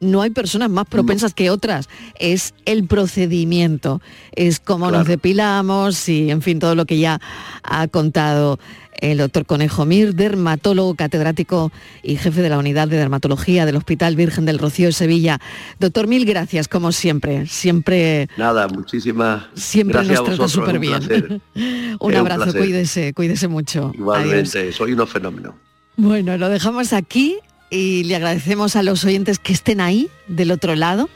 [0.00, 1.88] No hay personas más propensas que otras.
[2.18, 7.20] Es el procedimiento, es cómo nos depilamos y, en fin, todo lo que ya
[7.62, 8.58] ha contado
[9.02, 11.72] el doctor Conejo Mir, dermatólogo catedrático
[12.02, 15.40] y jefe de la unidad de dermatología del Hospital Virgen del Rocío de Sevilla.
[15.80, 17.46] Doctor, mil gracias, como siempre.
[17.46, 18.28] Siempre.
[18.36, 20.20] Nada, muchísimas siempre gracias.
[20.20, 21.42] Nos trata súper bien.
[21.98, 23.90] un abrazo, cuídese, cuídese mucho.
[23.92, 25.54] Igualmente, soy unos fenómenos.
[25.96, 27.38] Bueno, lo dejamos aquí
[27.70, 31.10] y le agradecemos a los oyentes que estén ahí, del otro lado,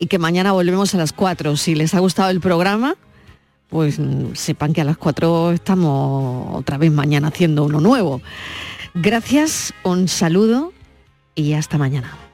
[0.00, 1.56] y que mañana volvemos a las 4.
[1.56, 2.96] Si les ha gustado el programa,
[3.68, 8.20] pues mm, sepan que a las 4 estamos otra vez mañana haciendo uno nuevo.
[8.94, 10.72] Gracias, un saludo
[11.34, 12.27] y hasta mañana.